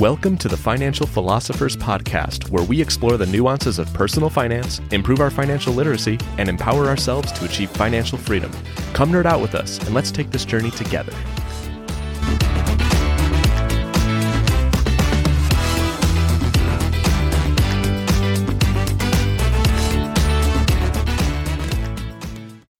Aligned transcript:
Welcome 0.00 0.38
to 0.38 0.48
the 0.48 0.56
Financial 0.56 1.06
Philosophers 1.06 1.76
Podcast, 1.76 2.48
where 2.48 2.64
we 2.64 2.80
explore 2.80 3.18
the 3.18 3.26
nuances 3.26 3.78
of 3.78 3.92
personal 3.92 4.30
finance, 4.30 4.80
improve 4.92 5.20
our 5.20 5.28
financial 5.28 5.74
literacy, 5.74 6.18
and 6.38 6.48
empower 6.48 6.86
ourselves 6.86 7.30
to 7.32 7.44
achieve 7.44 7.68
financial 7.72 8.16
freedom. 8.16 8.50
Come 8.94 9.12
nerd 9.12 9.26
out 9.26 9.42
with 9.42 9.54
us, 9.54 9.78
and 9.84 9.94
let's 9.94 10.10
take 10.10 10.30
this 10.30 10.46
journey 10.46 10.70
together. 10.70 11.12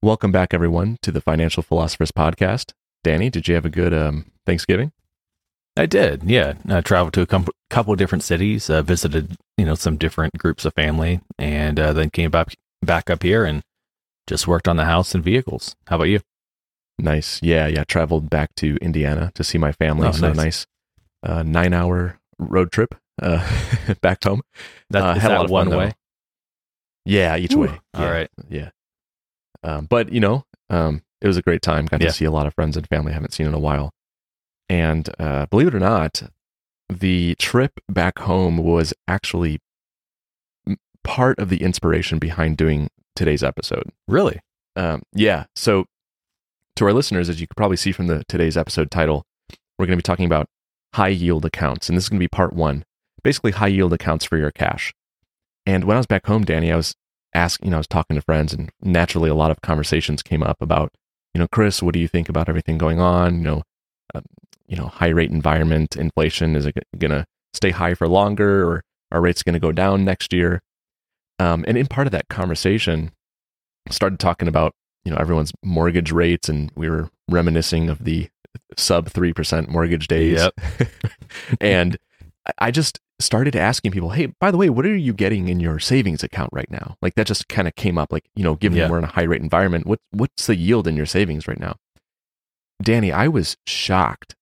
Welcome 0.01 0.33
back, 0.33 0.55
everyone, 0.55 0.97
to 1.03 1.13
the 1.13 1.21
Financial 1.21 1.63
Philosophers 1.63 2.13
Podcast. 2.13 2.73
Danny, 3.05 3.29
did 3.29 3.47
you 3.47 3.57
have 3.57 3.67
a 3.67 3.71
good 3.71 3.93
um, 3.93 4.33
Thanksgiving? 4.47 4.93
I 5.81 5.87
did, 5.87 6.23
yeah. 6.25 6.55
I 6.69 6.81
traveled 6.83 7.15
to 7.15 7.23
a 7.23 7.27
com- 7.27 7.47
couple 7.71 7.93
of 7.93 7.99
different 7.99 8.23
cities, 8.25 8.69
uh, 8.69 8.83
visited 8.83 9.37
you 9.57 9.65
know 9.65 9.75
some 9.75 9.97
different 9.97 10.37
groups 10.39 10.65
of 10.65 10.75
family, 10.75 11.21
and 11.39 11.81
uh, 11.81 11.93
then 11.93 12.11
came 12.11 12.31
back 12.31 12.55
back 12.83 13.09
up 13.09 13.23
here 13.23 13.45
and 13.45 13.63
just 14.27 14.47
worked 14.47 14.69
on 14.69 14.77
the 14.77 14.85
house 14.85 15.15
and 15.15 15.25
vehicles. 15.25 15.75
How 15.87 15.97
about 15.97 16.05
you? 16.09 16.21
Nice, 16.99 17.41
yeah, 17.43 17.67
yeah. 17.67 17.85
Traveled 17.85 18.29
back 18.29 18.55
to 18.57 18.77
Indiana 18.83 19.33
to 19.35 19.43
see 19.43 19.57
my 19.59 19.73
family. 19.73 20.09
Oh, 20.09 20.13
so 20.13 20.29
nice. 20.29 20.37
nice, 20.37 20.67
uh, 21.23 21.43
nine 21.43 21.73
hour 21.73 22.19
road 22.39 22.71
trip 22.73 22.95
uh, 23.23 23.41
back 24.03 24.23
home. 24.25 24.43
That, 24.91 25.03
Uh, 25.03 25.15
had 25.15 25.31
a 25.31 25.35
that 25.35 25.37
lot 25.39 25.45
of 25.47 25.51
one 25.51 25.71
fun, 25.71 25.79
though. 25.79 25.93
Yeah, 27.07 27.37
each 27.39 27.55
Ooh, 27.55 27.61
way. 27.61 27.69
all 27.95 28.03
yeah, 28.05 28.11
right. 28.11 28.29
Yeah. 28.51 28.71
Um, 29.63 29.87
but 29.87 30.13
you 30.13 30.21
know, 30.21 30.45
um, 30.69 31.03
it 31.23 31.27
was 31.27 31.39
a 31.39 31.43
great 31.43 31.63
time. 31.63 31.87
Got 31.87 32.03
Yeah. 32.03 32.09
to 32.09 32.13
see 32.13 32.27
a 32.27 32.31
lot 32.31 32.47
of 32.47 32.55
friends 32.55 32.77
and 32.77 32.87
family 32.87 33.13
I 33.13 33.15
haven't 33.15 33.33
seen 33.33 33.47
in 33.47 33.55
a 33.55 33.59
while. 33.59 33.91
And 34.71 35.11
uh, 35.19 35.47
believe 35.47 35.67
it 35.67 35.75
or 35.75 35.81
not, 35.81 36.23
the 36.89 37.35
trip 37.41 37.81
back 37.89 38.21
home 38.21 38.59
was 38.59 38.95
actually 39.09 39.59
part 41.03 41.41
of 41.41 41.49
the 41.49 41.61
inspiration 41.61 42.21
behind 42.21 42.57
doing 42.57 42.89
today's 43.17 43.43
episode. 43.43 43.91
Really? 44.07 44.39
Um, 44.77 45.03
yeah. 45.13 45.47
So, 45.57 45.87
to 46.77 46.85
our 46.85 46.93
listeners, 46.93 47.29
as 47.29 47.41
you 47.41 47.49
could 47.49 47.57
probably 47.57 47.77
see 47.77 47.91
from 47.91 48.07
the 48.07 48.23
today's 48.29 48.57
episode 48.57 48.93
title, 48.93 49.25
we're 49.77 49.87
going 49.87 49.99
to 49.99 50.03
be 50.03 50.03
talking 50.03 50.25
about 50.25 50.47
high 50.95 51.09
yield 51.09 51.45
accounts, 51.45 51.89
and 51.89 51.97
this 51.97 52.05
is 52.05 52.09
going 52.09 52.21
to 52.21 52.25
be 52.25 52.29
part 52.29 52.53
one. 52.53 52.85
Basically, 53.25 53.51
high 53.51 53.67
yield 53.67 53.93
accounts 53.93 54.25
for 54.25 54.39
your 54.39 54.53
cash. 54.53 54.95
And 55.67 55.83
when 55.83 55.97
I 55.97 56.01
was 56.01 56.07
back 56.07 56.27
home, 56.27 56.45
Danny, 56.45 56.71
I 56.71 56.77
was 56.77 56.95
asking, 57.35 57.67
you 57.67 57.71
know, 57.73 57.79
I 57.79 57.81
was 57.81 57.89
talking 57.89 58.15
to 58.15 58.23
friends, 58.23 58.55
and 58.55 58.71
naturally, 58.81 59.31
a 59.31 59.35
lot 59.35 59.51
of 59.51 59.63
conversations 59.63 60.23
came 60.23 60.45
up 60.45 60.59
about, 60.61 60.93
you 61.35 61.41
know, 61.41 61.49
Chris, 61.51 61.83
what 61.83 61.93
do 61.93 61.99
you 61.99 62.07
think 62.07 62.29
about 62.29 62.49
everything 62.49 62.79
going 62.79 63.01
on? 63.01 63.39
You 63.39 63.45
know, 63.45 63.63
um, 64.15 64.23
you 64.71 64.77
know, 64.77 64.87
high 64.87 65.09
rate 65.09 65.31
environment, 65.31 65.97
inflation 65.97 66.55
is 66.57 66.65
it 66.65 66.75
going 66.99 67.11
to 67.11 67.27
stay 67.53 67.71
high 67.71 67.95
for 67.95 68.07
longer, 68.09 68.65
or 68.67 68.83
are 69.13 69.21
rates 69.21 69.43
going 69.43 69.55
to 69.55 69.59
go 69.61 69.73
down 69.73 70.05
next 70.05 70.33
year? 70.33 70.61
Um, 71.41 71.65
and 71.67 71.77
in 71.77 71.87
part 71.87 72.07
of 72.07 72.13
that 72.13 72.29
conversation, 72.29 73.11
started 73.91 74.19
talking 74.21 74.47
about 74.49 74.73
you 75.05 75.11
know 75.11 75.19
everyone's 75.19 75.53
mortgage 75.65 76.13
rates, 76.13 76.49
and 76.49 76.71
we 76.77 76.89
were 76.89 77.11
reminiscing 77.29 77.91
of 77.91 78.05
the 78.05 78.29
sub 78.77 79.09
three 79.09 79.33
percent 79.33 79.69
mortgage 79.69 80.07
days. 80.09 80.39
Yep. 80.41 80.55
and 81.61 81.97
I- 82.59 82.71
just 82.71 83.01
started 83.19 83.55
asking 83.55 83.91
people, 83.93 84.11
hey, 84.11 84.33
by 84.41 84.51
the 84.51 84.57
way, 84.57 84.71
what 84.71 84.87
are 84.87 84.97
you 84.97 85.13
getting 85.13 85.49
in 85.49 85.61
your 85.61 85.79
savings 85.79 86.23
account 86.23 86.49
right 86.55 86.71
now? 86.71 86.97
Like 87.03 87.15
that 87.17 87.27
just 87.27 87.49
kind 87.49 87.69
of 87.69 87.75
came 87.77 87.99
up. 87.99 88.13
Like 88.13 88.25
you 88.37 88.45
know, 88.45 88.55
given 88.55 88.79
Yeah. 88.79 88.89
we're 88.89 88.99
in 88.99 89.05
a 89.05 89.09
high 89.09 89.25
rate 89.25 89.43
environment, 89.43 89.87
what 89.87 89.99
what's 90.13 90.47
the 90.47 90.57
yield 90.57 90.87
in 90.87 90.97
your 90.97 91.07
savings 91.07 91.49
right 91.49 91.59
now? 91.61 91.77
Danny, 92.83 93.13
I 93.13 93.29
was 93.29 93.57
shocked 93.67 94.37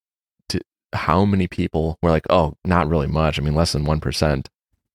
how 0.92 1.24
many 1.24 1.46
people 1.46 1.98
were 2.02 2.10
like, 2.10 2.26
oh, 2.30 2.54
not 2.64 2.88
really 2.88 3.06
much. 3.06 3.38
I 3.38 3.42
mean, 3.42 3.54
less 3.54 3.72
than 3.72 3.84
one 3.84 4.00
percent. 4.00 4.48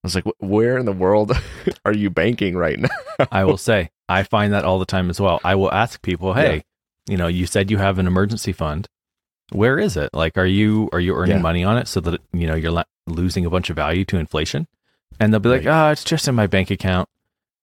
I 0.04 0.08
was 0.08 0.16
like, 0.16 0.26
where 0.40 0.78
in 0.78 0.86
the 0.86 0.92
world 0.92 1.32
are 1.86 1.94
you 1.94 2.10
banking 2.10 2.58
right 2.58 2.78
now? 2.80 2.90
I 3.32 3.46
will 3.46 3.58
say 3.58 3.90
I 4.10 4.24
find 4.24 4.52
that 4.54 4.66
all 4.66 4.80
the 4.80 4.86
time 4.86 5.10
as 5.10 5.20
well. 5.22 5.40
I 5.44 5.56
will 5.56 5.72
ask 5.72 6.02
people, 6.02 6.34
"Hey, 6.34 6.56
Yeah. 6.56 6.62
you 7.12 7.18
know, 7.18 7.28
you 7.28 7.46
said 7.46 7.72
you 7.72 7.78
have 7.78 8.00
an 8.00 8.08
emergency 8.08 8.52
fund. 8.52 8.88
Where 9.52 9.80
is 9.80 9.96
it? 9.96 10.10
Like, 10.14 10.38
are 10.38 10.46
you 10.46 10.90
are 10.92 11.00
you 11.00 11.16
earning 11.16 11.38
Yeah. 11.38 11.42
money 11.42 11.64
on 11.64 11.78
it 11.78 11.88
so 11.88 12.00
that 12.02 12.20
you 12.34 12.48
know 12.48 12.56
you're 12.56 12.72
la- 12.72 12.84
losing 13.08 13.46
a 13.46 13.50
bunch 13.50 13.70
of 13.70 13.76
value 13.78 14.04
to 14.06 14.18
inflation?" 14.18 14.68
And 15.20 15.32
they'll 15.32 15.40
be 15.40 15.50
like, 15.50 15.64
Right. 15.66 15.88
"Oh, 15.88 15.92
it's 15.92 16.04
just 16.04 16.28
in 16.28 16.36
my 16.36 16.48
bank 16.48 16.70
account, 16.72 17.08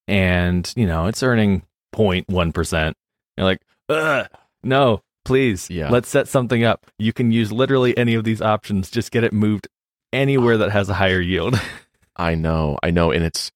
and 0.09 0.73
you 0.77 0.87
know, 0.87 1.07
it's 1.07 1.23
earning 1.23 1.63
0.1 1.95 2.53
percent." 2.55 2.97
You're 3.37 3.45
like, 3.47 3.61
Ugh, 3.89 4.27
"No, 4.63 5.03
please, 5.25 5.69
Yeah. 5.71 5.91
let's 5.91 6.09
set 6.09 6.29
something 6.29 6.65
up. 6.65 6.87
You 6.99 7.13
can 7.13 7.31
use 7.33 7.53
literally 7.53 7.97
any 7.97 8.15
of 8.15 8.25
these 8.25 8.41
options. 8.43 8.91
Just 8.91 9.11
get 9.11 9.25
it 9.25 9.33
moved 9.33 9.69
anywhere 10.13 10.57
that 10.59 10.71
has 10.73 10.89
a 10.89 10.95
higher 10.95 11.21
yield." 11.21 11.61
I 12.17 12.35
know, 12.35 12.79
I 12.83 12.91
know, 12.91 13.11
and 13.13 13.25
it's 13.25 13.51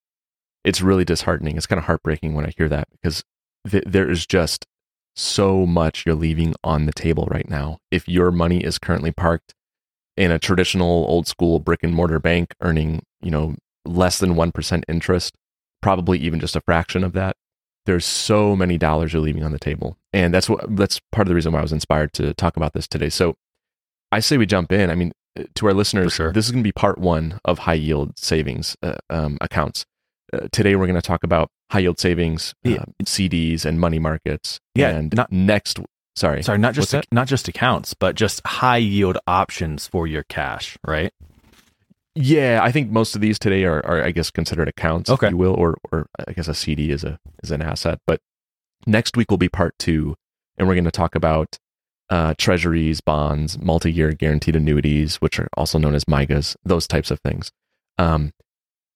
it's 0.64 0.80
really 0.80 1.04
disheartening. 1.04 1.56
It's 1.56 1.66
kind 1.66 1.78
of 1.78 1.84
heartbreaking 1.84 2.34
when 2.34 2.46
I 2.46 2.52
hear 2.56 2.68
that 2.70 2.88
because 2.90 3.22
th- 3.68 3.84
there 3.86 4.10
is 4.10 4.26
just 4.26 4.66
so 5.14 5.66
much 5.66 6.04
you're 6.06 6.14
leaving 6.14 6.54
on 6.64 6.86
the 6.86 6.92
table 6.92 7.28
right 7.30 7.48
now. 7.48 7.78
If 7.90 8.08
your 8.08 8.30
money 8.30 8.64
is 8.64 8.78
currently 8.78 9.12
parked 9.12 9.54
in 10.16 10.30
a 10.30 10.38
traditional 10.38 11.04
old 11.08 11.26
school 11.26 11.58
brick 11.60 11.80
and 11.82 11.94
mortar 11.94 12.18
bank 12.18 12.54
earning, 12.62 13.02
you 13.20 13.30
know, 13.30 13.56
less 13.84 14.18
than 14.18 14.34
1% 14.34 14.82
interest, 14.88 15.34
probably 15.82 16.18
even 16.20 16.40
just 16.40 16.56
a 16.56 16.60
fraction 16.62 17.04
of 17.04 17.12
that, 17.12 17.36
there's 17.84 18.06
so 18.06 18.56
many 18.56 18.78
dollars 18.78 19.12
you're 19.12 19.20
leaving 19.22 19.44
on 19.44 19.52
the 19.52 19.58
table. 19.58 19.98
And 20.14 20.32
that's 20.32 20.48
what 20.48 20.64
that's 20.76 21.00
part 21.12 21.26
of 21.26 21.28
the 21.28 21.34
reason 21.34 21.52
why 21.52 21.58
I 21.58 21.62
was 21.62 21.72
inspired 21.72 22.12
to 22.14 22.32
talk 22.34 22.56
about 22.56 22.72
this 22.72 22.86
today. 22.86 23.10
So 23.10 23.34
I 24.12 24.20
say 24.20 24.38
we 24.38 24.46
jump 24.46 24.70
in. 24.72 24.88
I 24.90 24.94
mean, 24.94 25.12
uh, 25.38 25.42
to 25.56 25.66
our 25.66 25.74
listeners, 25.74 26.12
sure. 26.12 26.32
this 26.32 26.46
is 26.46 26.52
going 26.52 26.62
to 26.62 26.66
be 26.68 26.72
part 26.72 26.98
one 26.98 27.40
of 27.44 27.58
high 27.60 27.74
yield 27.74 28.16
savings 28.18 28.76
uh, 28.82 28.94
um, 29.10 29.36
accounts. 29.40 29.84
Uh, 30.32 30.46
today, 30.52 30.76
we're 30.76 30.86
going 30.86 30.94
to 30.94 31.02
talk 31.02 31.24
about 31.24 31.48
high 31.72 31.80
yield 31.80 31.98
savings, 31.98 32.54
Yeah. 32.62 32.76
uh, 32.82 32.84
CDs, 33.04 33.64
and 33.64 33.80
money 33.80 33.98
markets. 33.98 34.60
Yeah, 34.76 34.90
and 34.90 35.12
not- 35.14 35.32
next, 35.32 35.80
sorry, 36.16 36.42
Sorry, 36.44 36.58
not 36.58 36.74
just 36.74 36.92
that? 36.92 37.06
not 37.10 37.26
just 37.26 37.48
accounts, 37.48 37.92
but 37.94 38.14
just 38.14 38.40
high 38.46 38.76
yield 38.78 39.18
options 39.26 39.88
for 39.88 40.06
your 40.06 40.22
cash, 40.28 40.78
right? 40.86 41.12
Yeah, 42.14 42.60
I 42.62 42.70
think 42.70 42.90
most 42.92 43.16
of 43.16 43.20
these 43.20 43.40
today 43.40 43.64
are, 43.64 43.84
are 43.84 44.02
I 44.04 44.12
guess, 44.12 44.30
considered 44.30 44.68
accounts, 44.68 45.10
Okay. 45.10 45.26
if 45.26 45.32
you 45.32 45.36
will, 45.36 45.54
or 45.54 45.76
or 45.90 46.06
I 46.28 46.32
guess 46.32 46.46
a 46.46 46.54
CD 46.54 46.90
is 46.92 47.02
a 47.02 47.18
is 47.42 47.50
an 47.50 47.60
asset. 47.60 47.98
But 48.06 48.20
next 48.86 49.16
week 49.16 49.30
will 49.30 49.38
be 49.38 49.48
part 49.48 49.74
two, 49.78 50.14
and 50.56 50.68
we're 50.68 50.74
going 50.74 50.84
to 50.84 50.90
talk 50.90 51.14
about 51.14 51.58
uh, 52.10 52.34
treasuries, 52.36 53.00
bonds, 53.00 53.58
multi-year 53.58 54.12
guaranteed 54.12 54.56
annuities, 54.56 55.16
which 55.16 55.38
are 55.38 55.48
also 55.56 55.78
known 55.78 55.94
as 55.94 56.04
MYGAs, 56.04 56.56
those 56.64 56.86
types 56.86 57.10
of 57.10 57.18
things. 57.20 57.50
Um, 57.98 58.32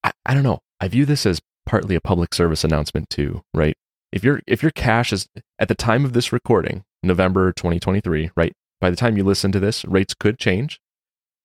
I, 0.04 0.12
I 0.26 0.34
don't 0.34 0.42
know. 0.42 0.60
I 0.80 0.88
view 0.88 1.06
this 1.06 1.26
as 1.26 1.40
partly 1.66 1.94
a 1.94 2.00
public 2.00 2.34
service 2.34 2.64
announcement 2.64 3.10
too, 3.10 3.42
right? 3.54 3.76
If 4.12 4.24
your 4.24 4.40
if 4.46 4.62
your 4.62 4.70
cash 4.70 5.12
is 5.12 5.26
at 5.58 5.68
the 5.68 5.74
time 5.74 6.04
of 6.04 6.12
this 6.12 6.32
recording, 6.32 6.84
November 7.02 7.52
2023, 7.52 8.30
right? 8.36 8.52
By 8.80 8.90
the 8.90 8.96
time 8.96 9.16
you 9.16 9.24
listen 9.24 9.52
to 9.52 9.60
this, 9.60 9.84
rates 9.84 10.14
could 10.14 10.38
change. 10.38 10.80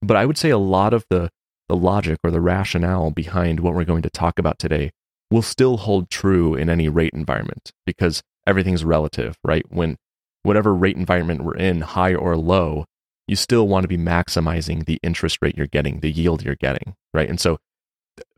But 0.02 0.18
I 0.18 0.26
would 0.26 0.38
say 0.38 0.50
a 0.50 0.58
lot 0.58 0.94
of 0.94 1.06
the 1.10 1.30
the 1.70 1.76
logic 1.76 2.20
or 2.24 2.32
the 2.32 2.42
rationale 2.42 3.12
behind 3.12 3.60
what 3.60 3.74
we're 3.74 3.86
going 3.86 4.02
to 4.04 4.10
talk 4.10 4.38
about 4.38 4.60
today 4.60 4.92
will 5.32 5.42
still 5.42 5.78
hold 5.78 6.10
true 6.10 6.56
in 6.56 6.70
any 6.70 6.90
rate 6.90 7.14
environment 7.14 7.72
because 7.86 8.22
everything's 8.48 8.84
relative, 8.84 9.36
right? 9.44 9.66
When 9.70 9.98
whatever 10.44 10.74
rate 10.74 10.98
environment 10.98 11.44
we're 11.44 11.56
in, 11.56 11.82
high 11.82 12.14
or 12.14 12.38
low, 12.38 12.86
you 13.28 13.36
still 13.36 13.68
want 13.68 13.84
to 13.84 13.88
be 13.88 13.98
maximizing 13.98 14.86
the 14.86 15.00
interest 15.02 15.38
rate 15.42 15.58
you're 15.58 15.68
getting, 15.68 16.02
the 16.02 16.12
yield 16.12 16.44
you're 16.44 16.56
getting, 16.56 16.96
right? 17.14 17.30
And 17.30 17.40
so, 17.40 17.58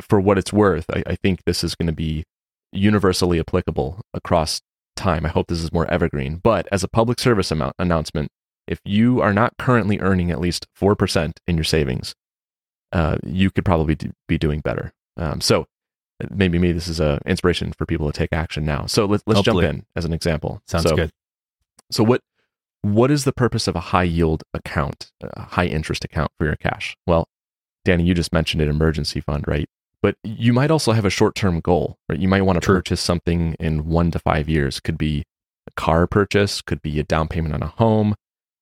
for 0.01 0.21
what 0.21 0.37
it's 0.37 0.53
worth, 0.53 0.85
I, 0.89 1.03
I 1.05 1.15
think 1.15 1.43
this 1.45 1.63
is 1.63 1.75
going 1.75 1.87
to 1.87 1.93
be 1.93 2.23
universally 2.71 3.39
applicable 3.39 4.01
across 4.13 4.61
time. 4.95 5.25
I 5.25 5.29
hope 5.29 5.47
this 5.47 5.61
is 5.61 5.73
more 5.73 5.89
evergreen. 5.91 6.37
But 6.37 6.67
as 6.71 6.83
a 6.83 6.87
public 6.87 7.19
service 7.19 7.51
amount, 7.51 7.73
announcement, 7.79 8.29
if 8.67 8.79
you 8.85 9.21
are 9.21 9.33
not 9.33 9.53
currently 9.57 9.99
earning 9.99 10.31
at 10.31 10.39
least 10.39 10.67
4% 10.79 11.33
in 11.47 11.57
your 11.57 11.63
savings, 11.63 12.15
uh, 12.91 13.17
you 13.25 13.51
could 13.51 13.65
probably 13.65 13.95
do, 13.95 14.11
be 14.27 14.37
doing 14.37 14.61
better. 14.61 14.93
Um, 15.17 15.41
so 15.41 15.65
maybe 16.31 16.57
maybe 16.57 16.73
this 16.73 16.87
is 16.87 16.99
a 16.99 17.19
inspiration 17.25 17.73
for 17.77 17.85
people 17.85 18.07
to 18.11 18.17
take 18.17 18.29
action 18.31 18.65
now. 18.65 18.85
So 18.85 19.05
let's 19.05 19.23
let's 19.27 19.37
Hopefully. 19.39 19.65
jump 19.65 19.75
in 19.79 19.85
as 19.95 20.05
an 20.05 20.13
example. 20.13 20.61
Sounds 20.67 20.83
So- 20.89 20.95
good. 20.95 21.11
So 21.91 22.03
what 22.03 22.21
what 22.81 23.09
is 23.09 23.23
the 23.23 23.33
purpose 23.33 23.67
of 23.67 23.75
a 23.75 23.79
high 23.79 24.03
yield 24.03 24.43
account, 24.53 25.11
a 25.21 25.41
high 25.41 25.65
interest 25.65 26.03
account 26.05 26.31
for 26.37 26.45
your 26.45 26.55
cash? 26.55 26.95
Well, 27.07 27.27
Danny, 27.83 28.03
you 28.03 28.13
just 28.13 28.31
mentioned 28.31 28.61
an 28.61 28.69
emergency 28.69 29.21
fund, 29.21 29.45
right? 29.47 29.67
But 30.03 30.15
you 30.23 30.53
might 30.53 30.69
also 30.69 30.91
have 30.91 31.05
a 31.05 31.09
short 31.09 31.33
term 31.35 31.59
goal, 31.61 31.97
right? 32.09 32.19
You 32.19 32.27
might 32.27 32.41
want 32.43 32.57
to 32.57 32.65
True. 32.65 32.75
purchase 32.75 33.01
something 33.01 33.55
in 33.59 33.87
one 33.87 34.11
to 34.11 34.19
five 34.19 34.47
years. 34.47 34.79
Could 34.79 34.97
be 34.99 35.23
a 35.67 35.71
car 35.71 36.05
purchase, 36.05 36.61
could 36.61 36.81
be 36.83 36.99
a 36.99 37.03
down 37.03 37.27
payment 37.27 37.55
on 37.55 37.63
a 37.63 37.67
home, 37.67 38.13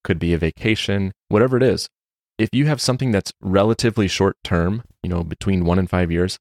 could 0.06 0.20
be 0.20 0.34
a 0.34 0.38
vacation, 0.38 1.12
whatever 1.28 1.58
it 1.58 1.64
is. 1.64 1.90
If 2.38 2.50
you 2.54 2.66
have 2.68 2.80
something 2.82 3.12
that's 3.12 3.34
relatively 3.42 4.08
short 4.08 4.38
term, 4.44 4.84
you 5.04 5.10
know, 5.10 5.24
between 5.24 5.66
one 5.66 5.80
and 5.80 5.90
five 5.90 6.12
years, 6.12 6.40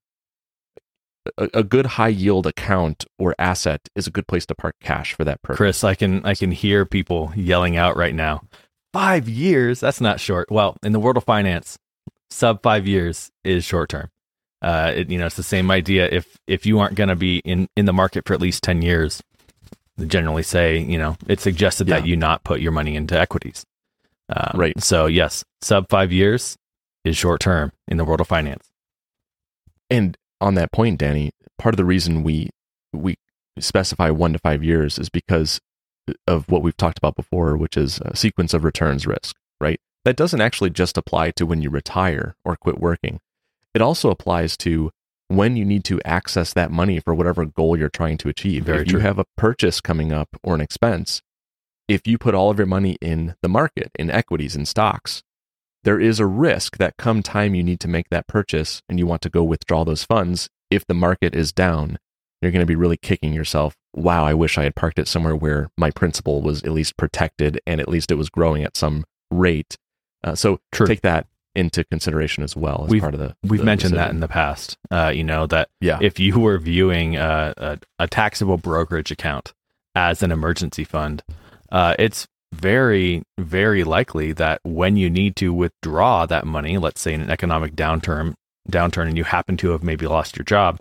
a, 1.38 1.48
a 1.54 1.62
good 1.62 1.86
high 1.86 2.08
yield 2.08 2.46
account 2.46 3.04
or 3.18 3.34
asset 3.38 3.80
is 3.94 4.06
a 4.06 4.10
good 4.10 4.26
place 4.26 4.46
to 4.46 4.54
park 4.54 4.74
cash 4.80 5.14
for 5.14 5.24
that 5.24 5.40
purpose. 5.42 5.56
Chris, 5.56 5.84
I 5.84 5.94
can 5.94 6.24
I 6.24 6.34
can 6.34 6.50
hear 6.52 6.84
people 6.84 7.32
yelling 7.36 7.76
out 7.76 7.96
right 7.96 8.14
now. 8.14 8.42
Five 8.92 9.28
years? 9.28 9.80
That's 9.80 10.00
not 10.00 10.20
short. 10.20 10.50
Well, 10.50 10.76
in 10.82 10.92
the 10.92 11.00
world 11.00 11.16
of 11.16 11.24
finance, 11.24 11.78
sub 12.30 12.62
five 12.62 12.86
years 12.86 13.30
is 13.44 13.64
short 13.64 13.88
term. 13.90 14.08
Uh, 14.60 14.92
it, 14.94 15.10
you 15.10 15.18
know, 15.18 15.26
it's 15.26 15.36
the 15.36 15.42
same 15.42 15.70
idea. 15.70 16.08
If 16.10 16.36
if 16.46 16.66
you 16.66 16.78
aren't 16.78 16.94
going 16.94 17.08
to 17.08 17.16
be 17.16 17.38
in 17.38 17.68
in 17.76 17.86
the 17.86 17.92
market 17.92 18.26
for 18.26 18.34
at 18.34 18.40
least 18.40 18.62
ten 18.62 18.82
years, 18.82 19.22
they 19.96 20.06
generally 20.06 20.42
say 20.42 20.78
you 20.78 20.98
know 20.98 21.16
it's 21.26 21.42
suggested 21.42 21.88
Yeah. 21.88 22.00
that 22.00 22.06
you 22.06 22.16
not 22.16 22.44
put 22.44 22.60
your 22.60 22.72
money 22.72 22.96
into 22.96 23.18
equities. 23.18 23.64
Um, 24.28 24.52
Right. 24.60 24.80
So 24.82 25.06
yes, 25.06 25.44
sub 25.62 25.88
five 25.88 26.12
years 26.12 26.56
is 27.04 27.16
short 27.16 27.40
term 27.40 27.72
in 27.88 27.96
the 27.96 28.04
world 28.04 28.20
of 28.20 28.28
finance. 28.28 28.68
And 29.90 30.16
on 30.42 30.54
that 30.56 30.72
point, 30.72 30.98
Danny, 30.98 31.30
part 31.58 31.74
of 31.74 31.76
the 31.76 31.84
reason 31.84 32.22
we 32.22 32.50
we 32.92 33.16
specify 33.58 34.10
one 34.10 34.32
to 34.32 34.38
five 34.38 34.62
years 34.62 34.98
is 34.98 35.08
because 35.08 35.60
of 36.26 36.48
what 36.50 36.62
we've 36.62 36.76
talked 36.76 36.98
about 36.98 37.16
before, 37.16 37.56
which 37.56 37.76
is 37.76 38.00
a 38.04 38.16
sequence 38.16 38.52
of 38.52 38.64
returns 38.64 39.06
risk, 39.06 39.36
right? 39.60 39.80
That 40.04 40.16
doesn't 40.16 40.40
actually 40.40 40.70
just 40.70 40.98
apply 40.98 41.30
to 41.32 41.46
when 41.46 41.62
you 41.62 41.70
retire 41.70 42.34
or 42.44 42.56
quit 42.56 42.80
working. 42.80 43.20
It 43.72 43.80
also 43.80 44.10
applies 44.10 44.56
to 44.58 44.90
when 45.28 45.56
you 45.56 45.64
need 45.64 45.84
to 45.84 46.00
access 46.04 46.52
that 46.52 46.70
money 46.70 46.98
for 46.98 47.14
whatever 47.14 47.44
goal 47.44 47.78
you're 47.78 47.88
trying 47.88 48.18
to 48.18 48.28
achieve. 48.28 48.64
Very 48.64 48.82
if 48.82 48.88
true. 48.88 48.98
you 48.98 49.02
have 49.02 49.18
a 49.18 49.26
purchase 49.36 49.80
coming 49.80 50.12
up 50.12 50.28
or 50.42 50.54
an 50.54 50.60
expense, 50.60 51.22
if 51.88 52.06
you 52.06 52.18
put 52.18 52.34
all 52.34 52.50
of 52.50 52.58
your 52.58 52.66
money 52.66 52.98
in 53.00 53.36
the 53.42 53.48
market, 53.48 53.90
in 53.98 54.10
equities, 54.10 54.56
in 54.56 54.66
stocks, 54.66 55.22
there 55.84 56.00
is 56.00 56.20
a 56.20 56.26
risk 56.26 56.76
that 56.78 56.96
come 56.96 57.22
time 57.22 57.54
you 57.54 57.62
need 57.62 57.80
to 57.80 57.88
make 57.88 58.08
that 58.10 58.26
purchase 58.26 58.82
and 58.88 58.98
you 58.98 59.06
want 59.06 59.22
to 59.22 59.30
go 59.30 59.42
withdraw 59.42 59.84
those 59.84 60.04
funds, 60.04 60.48
if 60.70 60.86
the 60.86 60.94
market 60.94 61.34
is 61.34 61.52
down, 61.52 61.98
you're 62.40 62.52
going 62.52 62.60
to 62.60 62.66
be 62.66 62.76
really 62.76 62.96
kicking 62.96 63.32
yourself. 63.32 63.74
Wow, 63.94 64.24
I 64.24 64.34
wish 64.34 64.58
I 64.58 64.64
had 64.64 64.74
parked 64.74 64.98
it 64.98 65.08
somewhere 65.08 65.36
where 65.36 65.68
my 65.76 65.90
principal 65.90 66.40
was 66.42 66.62
at 66.62 66.70
least 66.72 66.96
protected 66.96 67.60
and 67.66 67.80
at 67.80 67.88
least 67.88 68.10
it 68.10 68.14
was 68.16 68.30
growing 68.30 68.64
at 68.64 68.76
some 68.76 69.04
rate. 69.30 69.76
Uh, 70.24 70.34
so 70.34 70.60
True. 70.72 70.86
take 70.86 71.02
that 71.02 71.26
into 71.54 71.84
consideration 71.84 72.42
as 72.42 72.56
well 72.56 72.84
as 72.84 72.90
We've- 72.90 73.00
part 73.00 73.14
of 73.14 73.20
the. 73.20 73.36
We've 73.42 73.60
the 73.60 73.66
mentioned 73.66 73.94
that 73.96 74.10
in 74.10 74.20
the 74.20 74.28
past. 74.28 74.78
Uh, 74.90 75.12
you 75.14 75.22
know 75.24 75.46
that 75.48 75.68
Yeah. 75.80 75.98
if 76.00 76.18
you 76.18 76.38
were 76.40 76.58
viewing 76.58 77.16
a, 77.16 77.52
a, 77.56 77.78
a 77.98 78.08
taxable 78.08 78.56
brokerage 78.56 79.10
account 79.10 79.52
as 79.94 80.22
an 80.22 80.32
emergency 80.32 80.84
fund, 80.84 81.22
uh, 81.70 81.94
it's 81.98 82.26
very, 82.52 83.22
very 83.38 83.82
likely 83.84 84.32
that 84.32 84.60
when 84.62 84.96
you 84.96 85.08
need 85.10 85.36
to 85.36 85.52
withdraw 85.52 86.26
that 86.26 86.46
money, 86.46 86.78
let's 86.78 87.00
say 87.00 87.14
in 87.14 87.20
an 87.22 87.30
economic 87.30 87.74
downturn, 87.74 88.34
downturn, 88.70 89.08
and 89.08 89.16
you 89.16 89.24
happen 89.24 89.56
to 89.58 89.70
have 89.70 89.82
maybe 89.82 90.06
lost 90.06 90.36
your 90.36 90.44
job, 90.44 90.78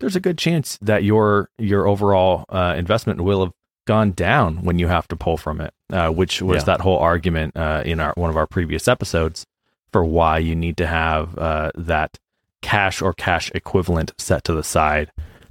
there's 0.00 0.16
a 0.16 0.20
good 0.20 0.38
chance 0.38 0.78
that 0.82 1.04
your 1.04 1.48
your 1.58 1.86
overall 1.86 2.44
uh, 2.48 2.74
investment 2.76 3.20
will 3.20 3.44
have 3.44 3.52
gone 3.86 4.12
down 4.12 4.62
when 4.62 4.78
you 4.78 4.86
have 4.88 5.08
to 5.08 5.16
pull 5.16 5.36
from 5.36 5.60
it, 5.60 5.72
uh, 5.92 6.08
which 6.10 6.40
was 6.42 6.58
Yeah. 6.62 6.64
that 6.64 6.80
whole 6.82 6.98
argument 6.98 7.56
uh, 7.56 7.82
in 7.84 7.98
our 8.00 8.12
one 8.16 8.30
of 8.30 8.36
our 8.36 8.46
previous 8.46 8.86
episodes 8.88 9.44
for 9.92 10.04
why 10.04 10.38
you 10.38 10.54
need 10.54 10.76
to 10.76 10.86
have 10.86 11.36
uh, 11.38 11.70
that 11.74 12.18
cash 12.62 13.02
or 13.02 13.12
cash 13.12 13.50
equivalent 13.54 14.12
set 14.18 14.44
to 14.44 14.52
the 14.52 14.62
side 14.62 15.10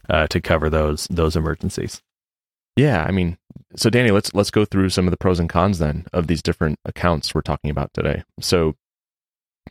uh, 0.09 0.27
to 0.27 0.39
cover 0.41 0.69
those 0.69 1.07
those 1.09 1.35
emergencies. 1.35 2.01
Yeah, 2.77 3.03
I 3.07 3.11
mean, 3.11 3.37
so 3.75 3.89
Danny, 3.89 4.11
let's 4.11 4.33
let's 4.33 4.51
go 4.51 4.65
through 4.65 4.89
some 4.89 5.07
of 5.07 5.11
the 5.11 5.17
pros 5.17 5.39
and 5.39 5.49
cons 5.49 5.79
then 5.79 6.05
of 6.13 6.27
these 6.27 6.41
different 6.41 6.79
accounts 6.85 7.33
we're 7.33 7.41
talking 7.41 7.69
about 7.69 7.93
today. 7.93 8.23
So, 8.39 8.75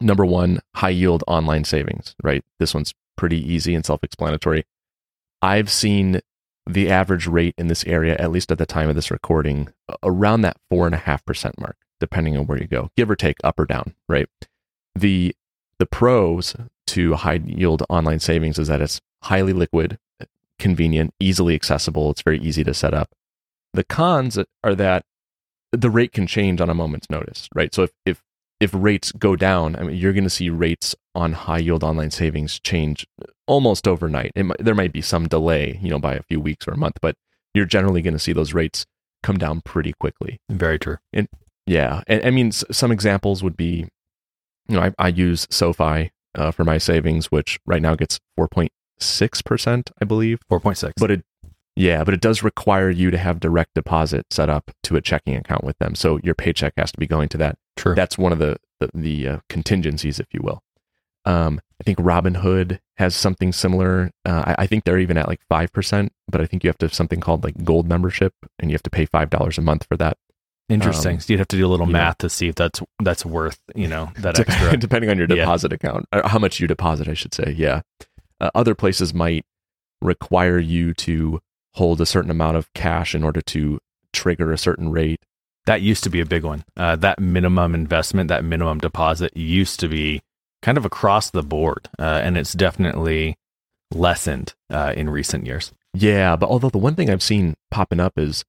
number 0.01 0.25
one, 0.25 0.61
high 0.75 0.91
yield 0.91 1.25
online 1.27 1.65
savings. 1.65 2.15
Right, 2.23 2.45
this 2.59 2.75
one's 2.75 2.95
pretty 3.17 3.39
easy 3.39 3.75
and 3.75 3.85
self-explanatory. 3.85 4.65
I've 5.43 5.71
seen 5.71 6.21
the 6.67 6.91
average 6.91 7.27
rate 7.27 7.55
in 7.59 7.69
this 7.69 7.85
area, 7.85 8.17
at 8.19 8.31
least 8.31 8.53
at 8.53 8.59
the 8.59 8.67
time 8.67 8.89
of 8.89 8.95
this 8.95 9.11
recording, 9.11 9.69
around 10.03 10.43
that 10.43 10.57
four 10.71 10.87
and 10.87 10.95
a 10.95 10.99
half 10.99 11.25
percent 11.25 11.59
mark, 11.59 11.77
depending 11.99 12.37
on 12.37 12.47
where 12.47 12.59
you 12.59 12.67
go, 12.67 12.91
give 12.97 13.11
or 13.11 13.17
take, 13.17 13.37
up 13.45 13.59
or 13.59 13.65
down. 13.65 13.95
Right. 14.09 14.29
The 14.95 15.35
the 15.79 15.87
pros 15.87 16.55
to 16.89 17.15
high 17.15 17.41
yield 17.45 17.83
online 17.89 18.21
savings 18.21 18.59
is 18.59 18.69
that 18.69 18.81
it's 18.81 19.01
highly 19.23 19.53
liquid, 19.53 19.99
convenient, 20.59 21.15
easily 21.21 21.55
accessible. 21.55 22.11
It's 22.11 22.23
very 22.23 22.39
easy 22.41 22.65
to 22.65 22.75
set 22.75 22.95
up. 22.95 23.11
The 23.75 23.85
cons 23.85 24.39
are 24.65 24.75
that 24.75 25.05
the 25.73 25.91
rate 25.91 26.13
can 26.13 26.27
change 26.27 26.61
on 26.61 26.69
a 26.71 26.75
moment's 26.75 27.09
notice, 27.11 27.49
right? 27.55 27.75
So 27.75 27.85
if 27.85 27.91
if 28.05 28.23
if 28.61 28.71
rates 28.75 29.13
go 29.13 29.37
down, 29.37 29.77
I 29.77 29.85
mean, 29.85 29.97
you're 29.97 30.13
going 30.13 30.25
to 30.25 30.31
see 30.31 30.51
rates 30.51 30.95
on 31.15 31.33
high 31.33 31.59
yield 31.59 31.83
online 31.83 32.11
savings 32.11 32.61
change 32.61 33.07
almost 33.47 33.89
overnight. 33.89 34.33
It 34.35 34.45
might, 34.45 34.59
there 34.63 34.75
might 34.75 34.93
be 34.93 35.01
some 35.01 35.29
delay, 35.29 35.79
you 35.83 35.89
know, 35.89 35.99
by 35.99 36.15
a 36.15 36.23
few 36.23 36.41
weeks 36.41 36.69
or 36.69 36.73
a 36.73 36.77
month, 36.77 36.99
but 37.01 37.15
you're 37.55 37.65
generally 37.65 38.03
going 38.03 38.13
to 38.15 38.19
see 38.19 38.33
those 38.35 38.53
rates 38.53 38.85
come 39.23 39.39
down 39.39 39.63
pretty 39.63 39.95
quickly. 39.99 40.39
Very 40.51 40.79
true. 40.79 40.99
Yeah, 41.67 42.03
and 42.07 42.25
I 42.25 42.31
mean, 42.31 42.49
s- 42.49 42.65
some 42.71 42.91
examples 42.93 43.43
would 43.43 43.57
be, 43.57 43.87
you 44.69 44.77
know, 44.77 44.83
I, 44.83 44.93
I 44.99 45.09
use 45.09 45.47
SoFi 45.51 46.11
uh, 46.35 46.51
for 46.51 46.65
my 46.65 46.79
savings, 46.79 47.27
which 47.31 47.59
right 47.65 47.81
now 47.83 47.95
gets 47.95 48.19
4.6 48.39 49.45
percent, 49.45 49.91
I 50.01 50.05
believe. 50.05 50.41
Four 50.49 50.61
point 50.61 50.79
six. 50.79 50.95
But 50.99 51.11
it, 51.11 51.25
yeah, 51.81 52.05
but 52.05 52.13
it 52.13 52.21
does 52.21 52.43
require 52.43 52.91
you 52.91 53.11
to 53.11 53.17
have 53.19 53.41
direct 53.41 53.75
deposit 53.75 54.27
set 54.31 54.51
up 54.51 54.71
to 54.83 54.97
a 54.97 55.01
checking 55.01 55.35
account 55.35 55.65
with 55.65 55.79
them. 55.79 55.95
So 55.95 56.19
your 56.23 56.35
paycheck 56.35 56.75
has 56.77 56.93
to 56.93 56.99
be 56.99 57.07
going 57.07 57.29
to 57.31 57.39
that. 57.39 57.57
true. 57.77 57.95
That's 57.95 58.19
one 58.19 58.33
of 58.33 58.39
the 58.39 58.59
the, 58.81 58.91
the 58.95 59.29
uh, 59.29 59.39
contingencies, 59.49 60.19
if 60.21 60.27
you 60.33 60.41
will. 60.43 60.63
Um, 61.27 61.61
I 61.81 61.85
think 61.85 61.99
Robinhood 61.99 62.81
has 62.97 63.15
something 63.15 63.53
similar. 63.53 64.11
Uh, 64.25 64.43
I, 64.47 64.63
I 64.63 64.67
think 64.67 64.85
they're 64.85 64.99
even 64.99 65.17
at 65.19 65.29
like 65.29 65.41
five 65.49 65.73
percent, 65.73 66.13
but 66.29 66.41
I 66.41 66.47
think 66.47 66.65
you 66.65 66.69
have 66.69 66.79
to 66.79 66.87
have 66.87 66.95
something 66.95 67.21
called 67.21 67.45
like 67.45 67.65
gold 67.65 67.89
membership, 67.89 68.35
and 68.59 68.71
you 68.71 68.75
have 68.75 68.83
to 68.85 68.91
pay 68.91 69.07
five 69.07 69.31
dollars 69.31 69.57
a 69.59 69.63
month 69.63 69.87
for 69.89 69.97
that. 69.97 70.17
Interesting. 70.69 71.15
um, 71.17 71.21
so 71.21 71.33
you'd 71.33 71.41
have 71.41 71.49
to 71.49 71.57
do 71.57 71.67
a 71.67 71.69
little 71.69 71.87
yeah. 71.87 71.93
math 71.93 72.19
to 72.19 72.29
see 72.31 72.49
if 72.49 72.55
that's 72.55 72.81
that's 73.03 73.25
worth 73.27 73.61
you 73.75 73.89
know 73.89 74.13
that 74.19 74.39
extra. 74.39 74.77
depending 74.87 75.11
on 75.11 75.19
your 75.19 75.27
Yeah. 75.29 75.37
deposit 75.37 75.73
account, 75.73 76.07
or 76.13 76.23
how 76.27 76.39
much 76.39 76.61
you 76.61 76.67
deposit, 76.67 77.09
I 77.09 77.15
should 77.15 77.35
say. 77.35 77.55
Yeah. 77.57 77.81
Uh, 78.41 78.51
other 78.55 78.75
places 78.75 79.13
might 79.13 79.45
require 80.01 80.59
you 80.59 80.95
to 80.95 81.41
hold 81.75 82.01
a 82.01 82.07
certain 82.07 82.31
amount 82.31 82.57
of 82.57 82.73
cash 82.75 83.15
in 83.15 83.23
order 83.23 83.41
to 83.41 83.79
trigger 84.13 84.53
a 84.53 84.59
certain 84.59 84.91
rate. 84.91 85.21
That 85.67 85.83
used 85.83 86.05
to 86.05 86.11
be 86.11 86.21
a 86.21 86.27
big 86.27 86.43
one. 86.43 86.65
Uh, 86.77 86.97
that 86.97 87.21
minimum 87.21 87.75
investment, 87.75 88.29
that 88.29 88.45
minimum 88.45 88.79
deposit 88.79 89.37
used 89.37 89.79
to 89.81 89.89
be 89.89 90.23
kind 90.63 90.79
of 90.79 90.85
across 90.85 91.31
the 91.31 91.43
board, 91.43 91.89
uh, 91.99 92.21
and 92.23 92.37
it's 92.37 92.53
definitely 92.53 93.37
lessened 93.93 94.55
uh, 94.71 94.93
in 94.97 95.11
recent 95.11 95.47
years. 95.47 95.73
Yeah, 95.93 96.37
but 96.37 96.49
although 96.49 96.71
the 96.71 96.79
one 96.79 96.95
thing 96.95 97.11
I've 97.11 97.23
seen 97.23 97.55
popping 97.71 98.01
up 98.01 98.19
is 98.19 98.45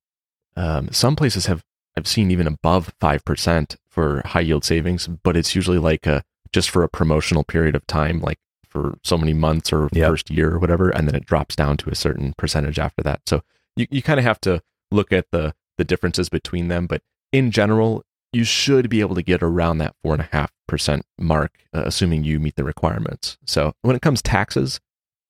um, 0.55 0.89
some 0.91 1.15
places 1.15 1.48
have 1.48 1.63
I've 1.98 2.07
seen 2.07 2.31
even 2.31 2.48
above 2.48 2.93
five 3.00 3.25
percent 3.25 3.75
for 3.89 4.22
high 4.25 4.41
yield 4.41 4.63
savings, 4.63 5.07
but 5.07 5.36
it's 5.36 5.55
usually 5.55 5.79
like 5.79 6.07
a 6.07 6.24
just 6.53 6.69
for 6.69 6.84
a 6.84 6.89
promotional 6.89 7.43
period 7.43 7.75
of 7.75 7.86
time, 7.88 8.19
like 8.19 8.38
for 8.72 8.98
so 9.04 9.18
many 9.18 9.34
months 9.34 9.72
or 9.72 9.90
Yep. 9.92 10.10
first 10.10 10.30
year 10.30 10.51
or 10.54 10.60
whatever, 10.60 10.90
and 10.90 11.08
then 11.08 11.16
it 11.16 11.25
drops 11.25 11.56
down 11.56 11.78
to 11.78 11.90
a 11.90 11.96
certain 11.96 12.34
percentage 12.38 12.80
after 12.80 13.04
that. 13.04 13.22
So 13.28 13.42
you, 13.75 13.88
you 13.92 14.01
kind 14.01 14.20
of 14.20 14.24
have 14.24 14.42
to 14.42 14.62
look 14.90 15.12
at 15.12 15.28
the 15.32 15.54
the 15.78 15.84
differences 15.86 16.30
between 16.30 16.68
them, 16.68 16.86
but 16.88 17.01
in 17.32 17.50
general, 17.51 18.04
you 18.34 18.44
should 18.44 18.90
be 18.90 19.00
able 19.01 19.16
to 19.16 19.22
get 19.24 19.42
around 19.42 19.80
that 19.80 19.96
four 20.04 20.13
and 20.13 20.22
a 20.22 20.30
half 20.32 20.51
percent 20.68 21.06
mark, 21.20 21.51
uh, 21.74 21.84
assuming 21.86 22.24
you 22.24 22.40
meet 22.40 22.56
the 22.56 22.63
requirements. 22.63 23.38
So 23.46 23.74
when 23.82 23.96
it 23.96 24.01
comes 24.01 24.22
taxes, 24.22 24.80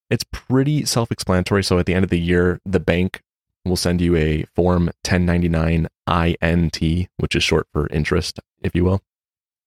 it's 0.10 0.26
pretty 0.32 0.86
self-explanatory. 0.86 1.64
So 1.64 1.80
at 1.80 1.86
the 1.86 1.94
end 1.94 2.04
of 2.04 2.10
the 2.10 2.20
year, 2.20 2.60
the 2.66 2.80
bank 2.80 3.22
will 3.66 3.78
send 3.78 4.02
you 4.02 4.16
a 4.16 4.44
form 4.56 4.86
1099 5.08 5.88
INT, 6.08 7.08
which 7.18 7.36
is 7.36 7.44
short 7.44 7.68
for 7.72 7.88
interest, 7.88 8.40
if 8.62 8.76
you 8.76 8.84
will. 8.84 9.02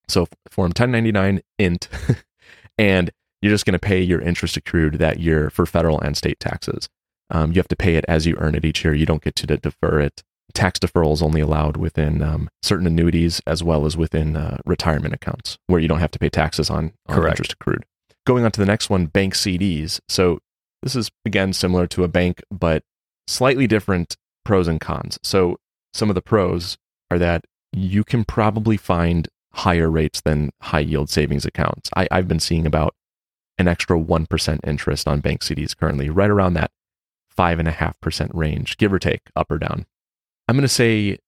So 0.09 0.27
form 0.51 0.69
1099 0.77 1.41
int, 1.59 1.89
and 2.79 3.11
you're 3.45 3.53
just 3.53 3.67
going 3.67 3.75
to 3.75 3.79
pay 3.79 4.01
your 4.01 4.23
interest 4.23 4.57
accrued 4.57 4.95
that 4.95 5.21
year 5.21 5.51
for 5.51 5.67
federal 5.67 6.01
and 6.01 6.17
state 6.17 6.41
taxes. 6.41 6.89
Um, 7.29 7.53
you 7.53 7.57
have 7.57 7.69
to 7.69 7.77
pay 7.77 7.97
it 7.97 8.05
as 8.09 8.25
you 8.25 8.37
earn 8.39 8.55
it 8.55 8.65
each 8.65 8.83
year. 8.83 8.95
You 8.95 9.05
don't 9.05 9.23
get 9.23 9.37
to 9.37 9.47
de- 9.47 9.59
defer 9.59 10.01
it. 10.01 10.23
Tax 10.55 10.79
deferral 10.79 11.13
is 11.13 11.21
only 11.21 11.43
allowed 11.43 11.77
within 11.77 12.23
um, 12.23 12.49
certain 12.63 12.87
annuities 12.87 13.43
as 13.47 13.63
well 13.63 13.85
as 13.85 13.99
within 13.99 14.35
uh, 14.35 14.57
retirement 14.65 15.13
accounts 15.13 15.59
where 15.67 15.79
you 15.79 15.89
don't 15.89 15.99
have 15.99 16.11
to 16.13 16.19
pay 16.19 16.31
taxes 16.31 16.71
on, 16.71 16.95
on 17.07 17.17
Correct. 17.17 17.33
interest 17.33 17.53
accrued. 17.53 17.85
Going 18.27 18.47
on 18.47 18.53
to 18.53 18.61
the 18.61 18.67
next 18.67 18.89
one, 18.89 19.07
bank 19.07 19.35
CDs. 19.35 20.01
So 20.09 20.39
this 20.83 20.97
is 20.97 21.11
again 21.27 21.53
similar 21.53 21.87
to 21.89 22.03
a 22.03 22.09
bank, 22.09 22.43
but 22.51 22.83
slightly 23.27 23.67
different 23.67 24.17
pros 24.47 24.69
and 24.69 24.81
cons. 24.81 25.19
So 25.23 25.59
some 25.93 26.09
of 26.09 26.15
the 26.15 26.23
pros 26.23 26.79
are 27.11 27.19
that 27.19 27.45
you 27.75 28.05
can 28.05 28.25
probably 28.25 28.79
find 28.79 29.29
higher 29.53 29.91
rates 29.91 30.23
than 30.23 30.51
high 30.63 30.81
yield 30.81 31.11
savings 31.11 31.45
accounts. 31.45 31.91
I, 31.95 32.09
I've 32.11 32.27
been 32.27 32.41
seeing 32.41 32.65
about 32.65 32.95
an 33.59 33.69
extra 33.69 33.99
1% 33.99 34.61
interest 34.67 35.09
on 35.09 35.21
bank 35.21 35.43
CDs 35.43 35.77
currently, 35.77 36.11
right 36.11 36.31
around 36.31 36.55
that 36.55 36.71
5.5% 37.37 38.31
range, 38.33 38.77
give 38.77 38.93
or 38.93 38.99
take, 38.99 39.23
up 39.37 39.51
or 39.51 39.59
down. 39.59 39.87
I'm 40.49 40.57
going 40.57 40.63
to 40.63 40.69
say 40.69 41.19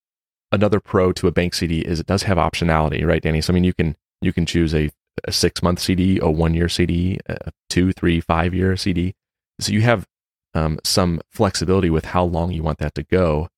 another 0.52 0.80
pro 0.80 1.12
to 1.12 1.26
a 1.26 1.33
bank 1.33 1.54
CD 1.54 1.80
is 1.80 2.00
it 2.00 2.06
does 2.06 2.25
have 2.25 2.38
optionality, 2.38 3.06
right, 3.06 3.23
Danny? 3.23 3.40
So, 3.40 3.52
I 3.52 3.54
mean, 3.54 3.64
you 3.64 3.75
can, 3.75 3.97
you 4.21 4.33
can 4.33 4.47
choose 4.47 4.75
a, 4.75 4.90
a 5.25 5.33
six 5.33 5.62
month 5.62 5.80
CD, 5.80 6.18
a 6.21 6.30
one 6.30 6.54
year 6.54 6.68
CD, 6.68 7.18
a 7.26 7.50
two, 7.71 7.92
three, 7.92 8.21
five 8.21 8.54
year 8.54 8.76
CD. 8.76 9.14
So 9.61 9.73
you 9.73 9.80
have 9.83 10.06
um, 10.54 10.78
some 10.85 11.21
flexibility 11.30 11.90
with 11.90 12.06
how 12.06 12.25
long 12.25 12.52
you 12.52 12.62
want 12.62 12.78
that 12.78 12.95
to 12.95 13.02
go. 13.02 13.49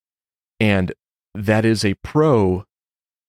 And 0.61 0.93
that 1.35 1.65
is 1.65 1.85
a 1.85 1.95
pro 1.95 2.65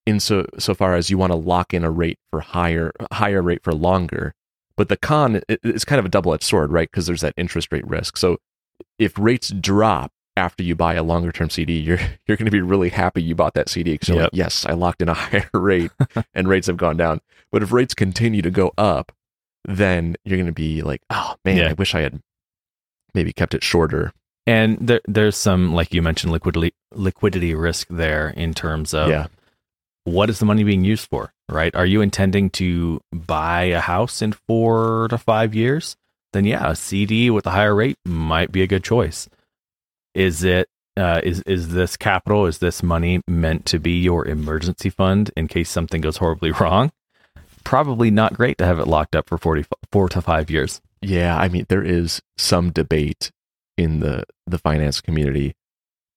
in 0.05 0.19
so 0.19 0.47
so 0.57 0.73
far 0.73 0.95
as 0.95 1.09
you 1.09 1.17
want 1.17 1.31
to 1.31 1.37
lock 1.37 1.73
in 1.73 1.83
a 1.83 1.91
rate 1.91 2.17
for 2.31 2.41
higher 2.41 2.91
higher 3.11 3.41
rate 3.41 3.63
for 3.63 3.73
longer. 3.73 4.33
But 4.79 4.87
the 4.87 4.95
con 4.95 5.41
is 5.49 5.83
kind 5.83 5.99
of 5.99 6.05
a 6.05 6.09
double 6.09 6.33
edged 6.33 6.43
sword, 6.45 6.71
right? 6.71 6.89
Because 6.89 7.05
there's 7.05 7.19
that 7.19 7.33
interest 7.35 7.67
rate 7.69 7.85
risk. 7.85 8.15
So 8.15 8.37
if 8.97 9.19
rates 9.19 9.49
drop 9.49 10.13
after 10.37 10.63
you 10.63 10.73
buy 10.73 10.93
a 10.93 11.03
longer 11.03 11.33
term 11.33 11.49
CD, 11.49 11.77
you're 11.77 11.99
you're 12.25 12.37
going 12.37 12.45
to 12.45 12.49
be 12.51 12.61
really 12.61 12.87
happy 12.87 13.21
you 13.21 13.35
bought 13.35 13.55
that 13.55 13.67
CD 13.67 13.95
because 13.95 14.07
Yep. 14.07 14.17
like, 14.17 14.29
yes, 14.31 14.65
I 14.65 14.71
locked 14.71 15.01
in 15.01 15.09
a 15.09 15.13
higher 15.25 15.49
rate 15.53 15.91
and 16.33 16.47
rates 16.47 16.67
have 16.67 16.77
gone 16.77 16.95
down. 16.95 17.19
But 17.51 17.61
if 17.61 17.73
rates 17.73 17.93
continue 17.93 18.41
to 18.41 18.49
go 18.49 18.71
up, 18.77 19.11
then 19.65 20.15
you're 20.23 20.37
going 20.37 20.45
to 20.47 20.53
be 20.53 20.81
like, 20.81 21.01
oh 21.09 21.35
man, 21.43 21.57
Yeah. 21.57 21.69
I 21.71 21.73
wish 21.73 21.93
I 21.93 21.99
had 21.99 22.21
maybe 23.13 23.33
kept 23.33 23.53
it 23.53 23.65
shorter. 23.65 24.13
And 24.47 24.77
there, 24.79 25.01
there's 25.05 25.35
some, 25.35 25.73
like 25.73 25.93
you 25.93 26.01
mentioned, 26.01 26.31
liquidity 26.31 26.73
liquidity 26.95 27.53
risk 27.53 27.87
there 27.89 28.29
in 28.29 28.53
terms 28.53 28.93
of 28.93 29.09
yeah, 29.09 29.27
what 30.05 30.29
is 30.29 30.39
the 30.39 30.45
money 30.45 30.63
being 30.63 30.85
used 30.85 31.09
for, 31.09 31.33
right? 31.51 31.75
Are 31.75 31.85
you 31.85 32.01
intending 32.01 32.49
to 32.51 33.01
buy 33.11 33.63
a 33.63 33.79
house 33.79 34.21
in 34.21 34.33
four 34.33 35.07
to 35.09 35.17
five 35.17 35.53
years? 35.55 35.95
Then 36.33 36.45
yeah, 36.45 36.71
a 36.71 36.75
CD 36.75 37.29
with 37.29 37.45
a 37.45 37.51
higher 37.51 37.75
rate 37.75 37.97
might 38.05 38.51
be 38.51 38.61
a 38.61 38.67
good 38.67 38.83
choice. 38.83 39.27
Is 40.13 40.43
it 40.43 40.67
uh, 40.97 41.21
is 41.23 41.41
is 41.43 41.69
this 41.69 41.97
capital? 41.97 42.45
Is 42.45 42.59
this 42.59 42.83
money 42.83 43.21
meant 43.27 43.65
to 43.67 43.79
be 43.79 43.99
your 43.99 44.27
emergency 44.27 44.89
fund 44.89 45.31
in 45.35 45.47
case 45.47 45.69
something 45.69 46.01
goes 46.01 46.17
horribly 46.17 46.51
wrong? 46.59 46.91
Probably 47.63 48.11
not 48.11 48.33
great 48.35 48.57
to 48.59 48.65
have 48.65 48.79
it 48.79 48.87
locked 48.87 49.15
up 49.15 49.27
for 49.27 49.37
40, 49.37 49.65
four 49.91 50.09
to 50.09 50.21
five 50.21 50.49
years. 50.49 50.81
yeah. 51.01 51.37
I 51.37 51.49
mean, 51.49 51.65
there 51.69 51.83
is 51.83 52.21
some 52.37 52.71
debate 52.71 53.31
in 53.77 53.99
the 54.01 54.23
the 54.45 54.57
finance 54.57 55.01
community 55.01 55.55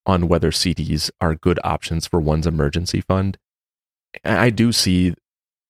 on 0.04 0.28
whether 0.28 0.50
CDs 0.50 1.10
are 1.20 1.34
good 1.34 1.60
options 1.62 2.06
for 2.06 2.20
one's 2.20 2.46
emergency 2.46 3.00
fund. 3.00 3.38
I 4.24 4.50
do 4.50 4.72
see 4.72 5.14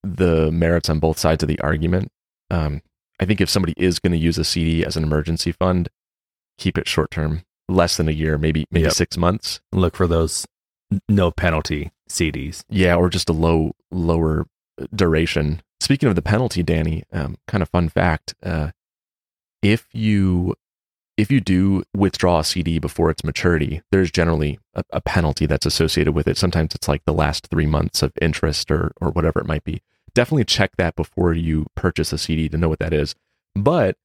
the 0.03 0.51
merits 0.51 0.89
on 0.89 0.99
both 0.99 1.19
sides 1.19 1.43
of 1.43 1.49
the 1.49 1.61
argument. 1.61 2.11
Um, 2.51 2.83
I 3.21 3.25
think 3.25 3.41
if 3.41 3.49
somebody 3.49 3.75
is 3.77 3.99
going 3.99 4.13
to 4.13 4.19
use 4.19 4.39
a 4.39 4.45
CD 4.45 4.85
as 4.85 4.97
an 4.97 5.05
emergency 5.05 5.53
fund, 5.53 5.89
keep 6.59 6.77
it 6.77 6.89
short 6.89 7.11
term, 7.11 7.43
less 7.69 7.97
than 7.97 8.09
a 8.09 8.13
year, 8.13 8.37
maybe 8.39 8.67
maybe 8.71 8.85
Yep. 8.85 8.93
six 8.93 9.17
months. 9.17 9.61
Look 9.73 9.97
for 9.97 10.07
those 10.07 10.47
no 11.09 11.31
penalty 11.31 11.93
CDs. 12.09 12.65
Yeah, 12.69 12.97
or 12.97 13.09
just 13.09 13.29
a 13.29 13.33
low 13.33 13.73
lower 13.91 14.47
duration. 14.95 15.63
Speaking 15.81 16.09
of 16.09 16.15
the 16.17 16.23
penalty, 16.23 16.63
Danny, 16.63 17.05
um, 17.13 17.37
kind 17.47 17.63
of 17.63 17.69
fun 17.69 17.89
fact: 17.89 18.35
uh, 18.43 18.71
if 19.63 19.87
you 19.93 20.55
if 21.17 21.31
you 21.31 21.41
do 21.41 21.85
withdraw 21.95 22.41
a 22.41 22.45
CD 22.45 22.79
before 22.79 23.11
its 23.11 23.23
maturity, 23.23 23.83
there's 23.93 24.11
generally 24.11 24.59
a, 24.75 24.83
a 24.93 25.01
penalty 25.01 25.47
that's 25.47 25.67
associated 25.67 26.13
with 26.13 26.27
it. 26.27 26.37
Sometimes 26.37 26.75
it's 26.75 26.89
like 26.89 27.05
the 27.05 27.13
last 27.13 27.49
three 27.49 27.67
months 27.67 28.03
of 28.03 28.13
interest 28.21 28.71
or 28.71 28.93
or 29.01 29.11
whatever 29.11 29.41
it 29.41 29.47
might 29.47 29.65
be. 29.65 29.81
Definitely 30.15 30.45
check 30.45 30.73
that 30.77 30.95
before 30.95 31.33
you 31.33 31.67
purchase 31.75 32.13
a 32.13 32.19
CD 32.19 32.49
to 32.49 32.59
know 32.59 32.69
what 32.69 32.79
that 32.81 32.93
is. 32.93 33.15
But 33.55 33.97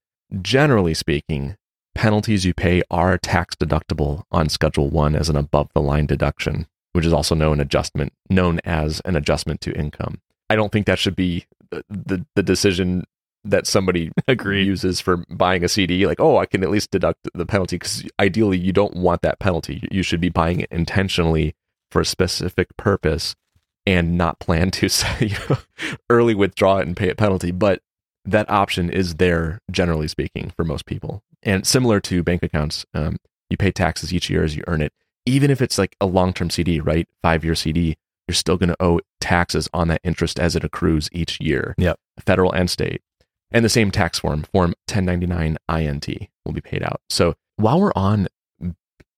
generally 0.42 0.94
speaking, 0.94 1.58
penalties 1.96 2.46
you 2.46 2.54
pay 2.54 2.82
are 2.90 3.18
tax 3.18 3.56
deductible 3.56 4.24
on 4.32 4.50
Schedule 4.50 4.90
One 4.90 5.16
as 5.16 5.30
an 5.30 5.36
above 5.36 5.70
the 5.74 5.82
line 5.82 6.06
deduction, 6.06 6.68
which 6.94 7.06
is 7.06 7.14
also 7.14 7.36
known 7.36 7.60
adjustment 7.60 8.14
known 8.30 8.60
as 8.64 9.02
an 9.06 9.16
adjustment 9.16 9.62
to 9.62 9.78
income. 9.78 10.22
I 10.50 10.56
don't 10.56 10.72
think 10.72 10.86
that 10.86 11.00
should 11.00 11.16
be 11.16 11.46
the 11.72 11.84
the, 11.90 12.26
the 12.36 12.44
decision 12.44 13.04
that 13.44 13.68
somebody 13.68 14.12
Agreed. 14.28 14.66
uses 14.66 15.00
for 15.00 15.18
buying 15.30 15.64
a 15.64 15.70
CD. 15.70 16.06
Like, 16.06 16.20
oh, 16.20 16.38
I 16.38 16.46
can 16.46 16.64
at 16.64 16.70
least 16.70 16.92
deduct 16.92 17.28
the 17.34 17.46
penalty 17.46 17.78
because 17.78 18.04
ideally 18.20 18.58
you 18.58 18.74
don't 18.74 18.96
want 18.96 19.22
that 19.22 19.40
penalty. 19.40 19.88
You 19.92 20.04
should 20.04 20.22
be 20.22 20.30
buying 20.30 20.60
it 20.60 20.70
intentionally 20.72 21.56
for 21.92 22.02
a 22.02 22.06
specific 22.06 22.76
purpose 22.78 23.36
and 23.88 24.18
not 24.18 24.38
plan 24.40 24.70
to 24.70 24.90
you 25.20 25.36
know, 25.50 25.58
early 26.10 26.36
withdraw 26.36 26.78
it 26.80 26.88
and 26.88 26.98
pay 26.98 27.10
a 27.10 27.16
penalty. 27.16 27.52
But 27.52 27.82
that 28.26 28.50
option 28.50 28.90
is 28.90 29.16
there, 29.16 29.62
generally 29.72 30.10
speaking, 30.10 30.52
for 30.58 30.66
most 30.66 30.86
people. 30.86 31.24
And 31.42 31.66
similar 31.66 32.02
to 32.02 32.22
bank 32.22 32.44
accounts, 32.44 32.86
um, 32.94 33.16
you 33.50 33.56
pay 33.56 33.72
taxes 33.72 34.14
each 34.14 34.30
year 34.30 34.44
as 34.44 34.58
you 34.58 34.64
earn 34.68 34.82
it. 34.82 34.92
Even 35.26 35.50
if 35.50 35.62
it's 35.62 35.78
like 35.78 35.96
a 36.02 36.06
long 36.06 36.34
term 36.34 36.50
CD, 36.50 36.82
right? 36.82 37.08
Five 37.24 37.46
year 37.46 37.56
CD, 37.56 37.96
you're 38.28 38.36
still 38.36 38.58
going 38.58 38.70
to 38.70 38.84
owe 38.84 39.00
taxes 39.22 39.70
on 39.74 39.88
that 39.88 40.02
interest 40.04 40.38
as 40.38 40.58
it 40.58 40.66
accrues 40.66 41.08
each 41.14 41.40
year. 41.40 41.74
Yep. 41.78 41.98
Federal 42.20 42.52
and 42.52 42.70
state. 42.70 43.02
And 43.52 43.64
the 43.64 43.70
same 43.70 43.92
tax 43.92 44.20
form, 44.20 44.44
Form 44.52 44.74
1099 44.92 45.58
INT, 45.70 46.08
will 46.46 46.52
be 46.52 46.60
paid 46.60 46.84
out. 46.84 47.00
So 47.10 47.36
while 47.56 47.80
we're 47.80 47.94
on 47.96 48.28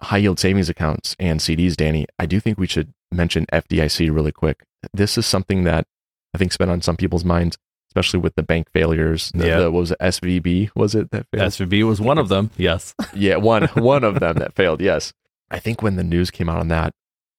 high 0.01 0.17
yield 0.17 0.39
savings 0.39 0.69
accounts 0.69 1.15
and 1.19 1.39
CDs, 1.39 1.75
Danny, 1.75 2.05
I 2.17 2.25
do 2.25 2.39
think 2.39 2.57
we 2.57 2.67
should 2.67 2.93
mention 3.11 3.45
FDIC 3.51 4.13
really 4.13 4.31
quick. 4.31 4.63
This 4.93 5.17
is 5.17 5.25
something 5.25 5.63
that 5.65 5.85
I 6.33 6.37
think's 6.37 6.57
been 6.57 6.69
on 6.69 6.81
some 6.81 6.95
people's 6.95 7.25
minds, 7.25 7.57
especially 7.89 8.19
with 8.19 8.35
the 8.35 8.43
bank 8.43 8.67
failures. 8.71 9.31
The, 9.33 9.47
Yeah. 9.47 9.59
the- 9.59 9.71
what 9.71 9.79
was 9.81 9.91
it? 9.91 9.97
SVB 9.99 10.69
was 10.75 10.95
it 10.95 11.11
that 11.11 11.25
failed? 11.31 11.47
SVB 11.51 11.83
was 11.87 11.99
one 11.99 12.17
of 12.17 12.29
them. 12.29 12.51
Yes. 12.57 12.93
yeah, 13.13 13.35
one 13.37 13.67
one 13.75 14.03
of 14.03 14.19
them 14.19 14.35
that 14.37 14.55
failed. 14.55 14.79
Yes, 14.81 15.11
I 15.51 15.59
think 15.59 15.81
when 15.81 15.95
the 15.95 16.03
news 16.03 16.31
came 16.31 16.49
out 16.49 16.59
on 16.59 16.67
that, 16.69 16.93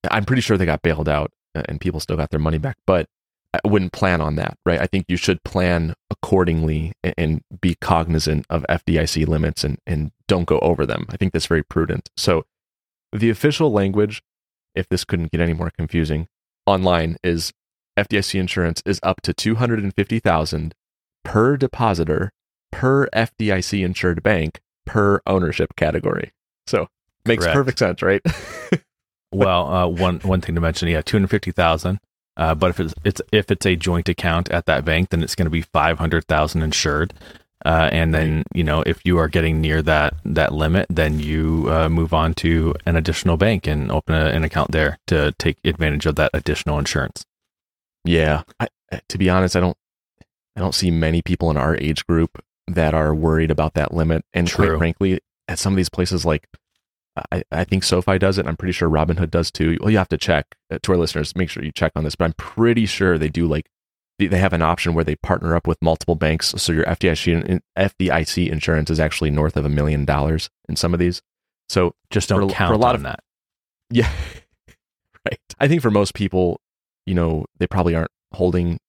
I'm 0.09 0.25
pretty 0.25 0.41
sure 0.41 0.57
they 0.57 0.65
got 0.65 0.81
bailed 0.81 1.07
out 1.09 1.31
uh, 1.55 1.63
and 1.67 1.79
people 1.81 1.99
still 1.99 2.17
got 2.17 2.29
their 2.31 2.39
money 2.39 2.57
back. 2.57 2.77
But 2.85 3.07
I 3.53 3.59
wouldn't 3.67 3.91
plan 3.91 4.21
on 4.21 4.35
that, 4.35 4.57
right? 4.65 4.79
I 4.79 4.87
think 4.87 5.05
you 5.09 5.17
should 5.17 5.43
plan 5.43 5.93
accordingly 6.09 6.93
and, 7.03 7.13
and 7.17 7.41
be 7.61 7.75
cognizant 7.81 8.45
of 8.49 8.65
FDIC 8.69 9.27
limits 9.27 9.63
and 9.63 9.77
and 9.87 10.11
don't 10.27 10.45
go 10.45 10.59
over 10.59 10.85
them. 10.85 11.05
I 11.09 11.17
think 11.17 11.33
that's 11.33 11.47
very 11.47 11.63
prudent. 11.63 12.09
So 12.15 12.43
the 13.11 13.29
official 13.29 13.71
language, 13.71 14.21
if 14.75 14.87
this 14.89 15.03
couldn't 15.03 15.31
get 15.31 15.41
any 15.41 15.53
more 15.53 15.71
confusing, 15.77 16.27
online 16.65 17.17
is 17.23 17.51
FDIC 17.97 18.39
insurance 18.39 18.81
is 18.85 18.99
up 19.03 19.21
to 19.21 19.33
two 19.33 19.55
hundred 19.55 19.79
and 19.79 19.93
fifty 19.93 20.19
thousand 20.19 20.73
per 21.23 21.57
depositor 21.57 22.31
per 22.71 23.07
FDIC 23.09 23.83
insured 23.83 24.23
bank 24.23 24.59
per 24.85 25.21
ownership 25.27 25.75
category. 25.75 26.31
So 26.67 26.87
makes 27.25 27.43
Correct. 27.43 27.55
perfect 27.55 27.79
sense, 27.79 28.01
right? 28.01 28.21
Well, 29.33 29.73
uh, 29.73 29.87
one 29.87 30.19
one 30.19 30.41
thing 30.41 30.55
to 30.55 30.61
mention, 30.61 30.89
yeah, 30.89 31.01
two 31.01 31.17
hundred 31.17 31.29
fifty 31.29 31.51
thousand. 31.51 31.99
Uh, 32.37 32.55
but 32.55 32.71
if 32.71 32.79
it's, 32.79 32.93
it's 33.03 33.21
if 33.31 33.51
it's 33.51 33.65
a 33.65 33.75
joint 33.75 34.09
account 34.09 34.49
at 34.49 34.65
that 34.65 34.83
bank, 34.83 35.09
then 35.09 35.23
it's 35.23 35.35
going 35.35 35.45
to 35.45 35.51
be 35.51 35.61
five 35.61 35.99
hundred 35.99 36.25
thousand 36.27 36.63
insured. 36.63 37.13
Uh, 37.65 37.89
and 37.91 38.13
then 38.13 38.43
you 38.53 38.63
know 38.63 38.81
if 38.85 39.01
you 39.05 39.17
are 39.17 39.27
getting 39.27 39.61
near 39.61 39.81
that 39.81 40.13
that 40.25 40.53
limit, 40.53 40.87
then 40.89 41.19
you 41.19 41.67
uh, 41.69 41.89
move 41.89 42.13
on 42.13 42.33
to 42.35 42.73
an 42.85 42.95
additional 42.95 43.37
bank 43.37 43.67
and 43.67 43.91
open 43.91 44.15
a, 44.15 44.25
an 44.25 44.43
account 44.43 44.71
there 44.71 44.97
to 45.07 45.31
take 45.33 45.57
advantage 45.63 46.05
of 46.05 46.15
that 46.15 46.31
additional 46.33 46.79
insurance. 46.79 47.25
yeah. 48.03 48.43
I, 48.59 48.67
to 49.07 49.17
be 49.17 49.29
honest, 49.29 49.55
I 49.55 49.59
don't 49.59 49.77
I 50.55 50.59
don't 50.59 50.75
see 50.75 50.91
many 50.91 51.21
people 51.21 51.49
in 51.49 51.57
our 51.57 51.77
age 51.77 52.05
group 52.05 52.43
that 52.67 52.93
are 52.93 53.13
worried 53.15 53.51
about 53.51 53.73
that 53.75 53.93
limit. 53.93 54.25
And 54.33 54.47
True. 54.47 54.67
quite 54.67 54.77
frankly, 54.77 55.19
at 55.47 55.59
some 55.59 55.73
of 55.73 55.77
these 55.77 55.89
places 55.89 56.25
like 56.25 56.47
I, 57.31 57.43
I 57.51 57.63
think 57.65 57.83
SoFi 57.83 58.17
does 58.17 58.37
it. 58.37 58.41
and 58.41 58.49
I'm 58.49 58.57
pretty 58.57 58.71
sure 58.71 58.89
Robinhood 58.89 59.31
does 59.31 59.51
too. 59.51 59.77
Well, 59.81 59.91
you 59.91 59.97
have 59.97 60.09
to 60.09 60.17
check 60.17 60.55
uh, 60.69 60.79
to 60.83 60.91
our 60.93 60.97
listeners. 60.97 61.35
Make 61.35 61.49
sure 61.49 61.63
you 61.63 61.71
check 61.71 61.91
on 61.95 62.03
this, 62.03 62.15
but 62.15 62.25
I'm 62.25 62.33
pretty 62.33 62.85
sure 62.85 63.17
they 63.17 63.29
do 63.29 63.47
like 63.47 63.67
they- 64.27 64.39
have 64.39 64.53
an 64.53 64.61
option 64.61 64.93
where 64.93 65.03
they 65.03 65.15
partner 65.15 65.55
up 65.55 65.67
with 65.67 65.77
multiple 65.81 66.15
banks. 66.15 66.53
So 66.57 66.71
your 66.73 66.85
FDIC 66.85 67.59
FDIC 67.77 68.49
insurance 68.51 68.89
is 68.89 68.99
actually 68.99 69.31
north 69.31 69.55
of 69.57 69.65
a 69.65 69.69
million 69.69 70.05
dollars 70.05 70.49
in 70.69 70.75
some 70.75 70.93
of 70.93 70.99
these. 70.99 71.21
So 71.69 71.93
Just 72.09 72.29
don't 72.29 72.39
For 72.41 72.45
a- 72.45 72.49
for 72.49 72.53
a 72.53 72.57
count 72.57 72.79
lot 72.81 72.89
on 72.89 72.95
of- 72.97 73.03
that. 73.03 73.19
yeah, 73.89 74.11
right. 75.25 75.39
I 75.59 75.67
think 75.67 75.81
for 75.81 75.91
most 75.91 76.13
people, 76.13 76.59
you 77.05 77.13
know, 77.13 77.45
they 77.57 77.67
probably 77.67 77.95
aren't 77.95 78.11
holding 78.33 78.79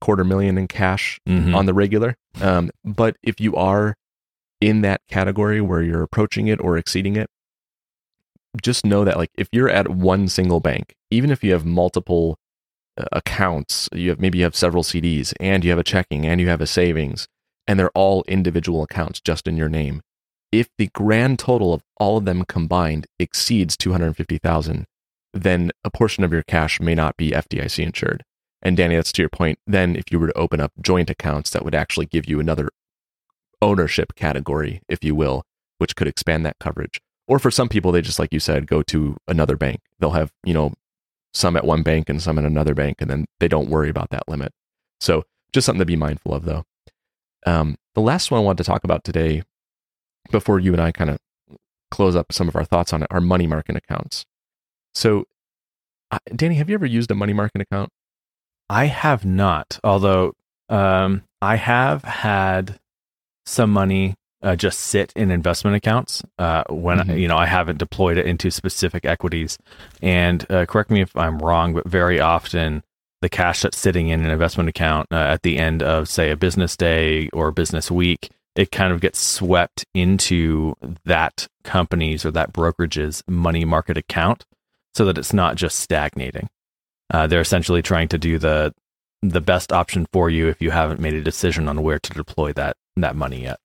quarter 0.00 0.22
million 0.24 0.58
in 0.58 0.68
cash 0.68 1.18
Mhm. 1.28 1.54
on 1.56 1.66
the 1.66 1.74
regular. 1.74 2.16
Um, 2.40 2.70
but 2.84 3.16
if 3.22 3.40
you 3.40 3.54
are 3.56 3.96
in 4.60 4.82
that 4.82 5.00
category 5.08 5.60
where 5.60 5.82
you're 5.82 6.02
approaching 6.02 6.46
it 6.46 6.60
or 6.60 6.76
exceeding 6.76 7.16
it, 7.16 7.28
just 8.62 8.84
know 8.84 9.04
that 9.04 9.16
like 9.16 9.30
if 9.36 9.48
you're 9.50 9.68
at 9.70 9.88
one 9.88 10.28
single 10.28 10.60
bank, 10.60 10.94
even 11.10 11.30
if 11.30 11.42
you 11.42 11.52
have 11.52 11.64
multiple 11.64 12.38
Uh, 12.98 13.04
accounts, 13.12 13.88
you 13.94 14.10
have 14.10 14.20
maybe 14.20 14.36
you 14.36 14.44
have 14.44 14.54
several 14.54 14.82
CDs 14.82 15.32
and 15.40 15.64
you 15.64 15.70
have 15.70 15.78
a 15.78 15.84
checking 15.84 16.26
and 16.26 16.40
you 16.42 16.48
have 16.48 16.60
a 16.60 16.66
savings, 16.66 17.26
and 17.66 17.78
they're 17.78 17.90
all 17.92 18.22
individual 18.28 18.82
accounts 18.82 19.18
just 19.18 19.48
in 19.48 19.56
your 19.56 19.70
name. 19.70 20.02
If 20.50 20.68
the 20.76 20.90
grand 20.94 21.38
total 21.38 21.72
of 21.72 21.82
all 21.96 22.18
of 22.18 22.26
them 22.26 22.44
combined 22.44 23.06
exceeds 23.18 23.78
250,000, 23.78 24.84
then 25.32 25.70
a 25.82 25.90
portion 25.90 26.22
of 26.22 26.32
your 26.32 26.42
cash 26.42 26.80
may 26.80 26.94
not 26.94 27.16
be 27.16 27.30
FDIC 27.30 27.82
insured. 27.82 28.24
And 28.60 28.76
Danny, 28.76 28.96
that's 28.96 29.12
to 29.12 29.22
your 29.22 29.30
point. 29.30 29.58
Then, 29.66 29.96
if 29.96 30.12
you 30.12 30.20
were 30.20 30.28
to 30.28 30.38
open 30.38 30.60
up 30.60 30.72
joint 30.80 31.10
accounts, 31.10 31.50
that 31.50 31.64
would 31.64 31.74
actually 31.74 32.06
give 32.06 32.28
you 32.28 32.38
another 32.38 32.68
ownership 33.60 34.14
category, 34.14 34.82
if 34.88 35.02
you 35.02 35.14
will, 35.14 35.44
which 35.78 35.96
could 35.96 36.06
expand 36.06 36.44
that 36.46 36.58
coverage. 36.60 37.00
Or 37.26 37.38
for 37.38 37.50
some 37.50 37.68
people, 37.68 37.90
they 37.90 38.02
just, 38.02 38.18
like 38.18 38.32
you 38.32 38.40
said, 38.40 38.66
go 38.66 38.82
to 38.82 39.16
another 39.26 39.56
bank. 39.56 39.80
They'll 39.98 40.10
have, 40.10 40.32
you 40.44 40.54
know, 40.54 40.74
some 41.34 41.56
at 41.56 41.64
one 41.64 41.82
bank 41.82 42.08
and 42.08 42.22
some 42.22 42.38
at 42.38 42.44
another 42.44 42.74
bank, 42.74 43.00
and 43.00 43.10
then 43.10 43.26
they 43.40 43.48
don't 43.48 43.68
worry 43.68 43.88
about 43.88 44.10
that 44.10 44.28
limit. 44.28 44.52
So, 45.00 45.24
just 45.52 45.66
something 45.66 45.80
to 45.80 45.86
be 45.86 45.96
mindful 45.96 46.34
of, 46.34 46.44
though. 46.44 46.64
Um, 47.46 47.76
the 47.94 48.00
last 48.00 48.30
one 48.30 48.40
I 48.40 48.44
wanted 48.44 48.64
to 48.64 48.70
talk 48.70 48.84
about 48.84 49.04
today, 49.04 49.42
before 50.30 50.60
you 50.60 50.72
and 50.72 50.80
I 50.80 50.92
kind 50.92 51.10
of 51.10 51.18
close 51.90 52.16
up 52.16 52.32
some 52.32 52.48
of 52.48 52.56
our 52.56 52.64
thoughts 52.64 52.92
on 52.92 53.02
it, 53.02 53.08
are 53.10 53.20
money 53.20 53.46
market 53.46 53.76
accounts. 53.76 54.24
So, 54.94 55.24
Danny, 56.34 56.56
have 56.56 56.68
you 56.68 56.74
ever 56.74 56.86
used 56.86 57.10
a 57.10 57.14
money 57.14 57.32
market 57.32 57.60
account? 57.60 57.90
I 58.68 58.86
have 58.86 59.24
not, 59.24 59.78
although 59.82 60.32
um, 60.68 61.22
I 61.40 61.56
have 61.56 62.04
had 62.04 62.78
some 63.44 63.70
money 63.70 64.14
uh, 64.42 64.56
just 64.56 64.80
sit 64.80 65.12
in 65.14 65.30
investment 65.30 65.76
accounts 65.76 66.22
uh, 66.38 66.64
when 66.68 66.98
Mhm. 66.98 67.18
you 67.20 67.28
know 67.28 67.36
I 67.36 67.46
haven't 67.46 67.78
deployed 67.78 68.16
it 68.18 68.26
into 68.26 68.50
specific 68.50 69.04
equities. 69.04 69.58
And 70.02 70.44
uh, 70.50 70.66
correct 70.66 70.90
me 70.90 71.00
if 71.00 71.16
I'm 71.16 71.38
wrong, 71.38 71.74
but 71.74 71.86
very 71.88 72.20
often 72.20 72.82
the 73.20 73.28
cash 73.28 73.62
that's 73.62 73.78
sitting 73.78 74.08
in 74.08 74.24
an 74.24 74.30
investment 74.30 74.68
account 74.68 75.06
uh, 75.12 75.16
at 75.16 75.42
the 75.42 75.58
end 75.58 75.82
of 75.82 76.08
say 76.08 76.30
a 76.30 76.36
business 76.36 76.76
day 76.76 77.28
or 77.32 77.52
business 77.52 77.90
week, 77.90 78.30
it 78.56 78.72
kind 78.72 78.92
of 78.92 79.00
gets 79.00 79.20
swept 79.20 79.84
into 79.94 80.74
that 81.04 81.46
company's 81.62 82.24
or 82.24 82.30
that 82.32 82.52
brokerage's 82.52 83.22
money 83.28 83.64
market 83.64 83.96
account, 83.96 84.44
so 84.94 85.04
that 85.04 85.16
it's 85.18 85.32
not 85.32 85.54
just 85.56 85.78
stagnating. 85.78 86.48
Uh, 87.14 87.26
they're 87.28 87.40
essentially 87.40 87.80
trying 87.82 88.08
to 88.08 88.18
do 88.18 88.38
the 88.38 88.74
the 89.22 89.40
best 89.40 89.72
option 89.72 90.04
for 90.12 90.28
you 90.28 90.48
if 90.48 90.60
you 90.60 90.72
haven't 90.72 90.98
made 90.98 91.14
a 91.14 91.20
decision 91.22 91.68
on 91.68 91.80
where 91.82 92.00
to 92.00 92.12
deploy 92.12 92.52
that 92.52 92.76
that 92.96 93.14
money 93.14 93.42
yet. 93.44 93.60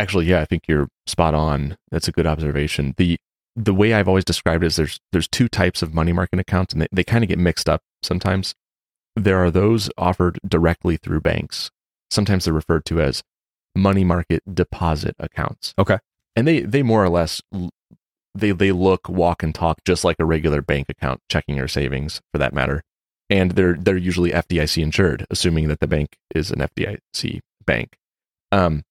Actually, 0.00 0.26
yeah, 0.26 0.40
I 0.40 0.46
think 0.46 0.62
you're 0.66 0.88
spot 1.06 1.34
on. 1.34 1.76
That's 1.90 2.08
a 2.08 2.12
good 2.12 2.26
observation. 2.26 2.94
The 2.96 3.18
the 3.56 3.74
way 3.74 3.92
I've 3.92 4.08
always 4.08 4.24
described 4.24 4.64
it 4.64 4.68
is 4.68 4.76
there's 4.76 5.00
there's 5.12 5.28
two 5.28 5.48
types 5.48 5.82
of 5.82 5.92
money 5.92 6.12
market 6.12 6.38
accounts 6.38 6.72
and 6.72 6.82
they, 6.82 6.86
they 6.90 7.04
kind 7.04 7.22
of 7.22 7.28
get 7.28 7.38
mixed 7.38 7.68
up 7.68 7.82
sometimes. 8.02 8.54
There 9.14 9.38
are 9.38 9.50
those 9.50 9.90
offered 9.98 10.38
directly 10.46 10.96
through 10.96 11.20
banks. 11.20 11.70
Sometimes 12.10 12.44
they're 12.44 12.54
referred 12.54 12.84
to 12.86 13.00
as 13.00 13.22
money 13.76 14.04
market 14.04 14.42
deposit 14.52 15.16
accounts. 15.18 15.74
Okay. 15.78 15.98
And 16.34 16.46
they 16.48 16.60
they 16.60 16.82
more 16.82 17.04
or 17.04 17.10
less 17.10 17.42
they 18.34 18.52
they 18.52 18.72
look, 18.72 19.08
walk 19.08 19.42
and 19.42 19.54
talk 19.54 19.84
just 19.84 20.04
like 20.04 20.16
a 20.18 20.24
regular 20.24 20.62
bank 20.62 20.86
account, 20.88 21.20
checking 21.28 21.60
or 21.60 21.68
savings 21.68 22.22
for 22.32 22.38
that 22.38 22.54
matter. 22.54 22.82
And 23.28 23.50
they're 23.50 23.74
they're 23.74 23.98
usually 23.98 24.30
FDIC 24.30 24.82
insured, 24.82 25.26
assuming 25.30 25.68
that 25.68 25.80
the 25.80 25.86
bank 25.86 26.16
is 26.34 26.50
an 26.50 26.60
FDIC 26.60 27.40
bank. 27.66 27.96
Um, 28.50 28.82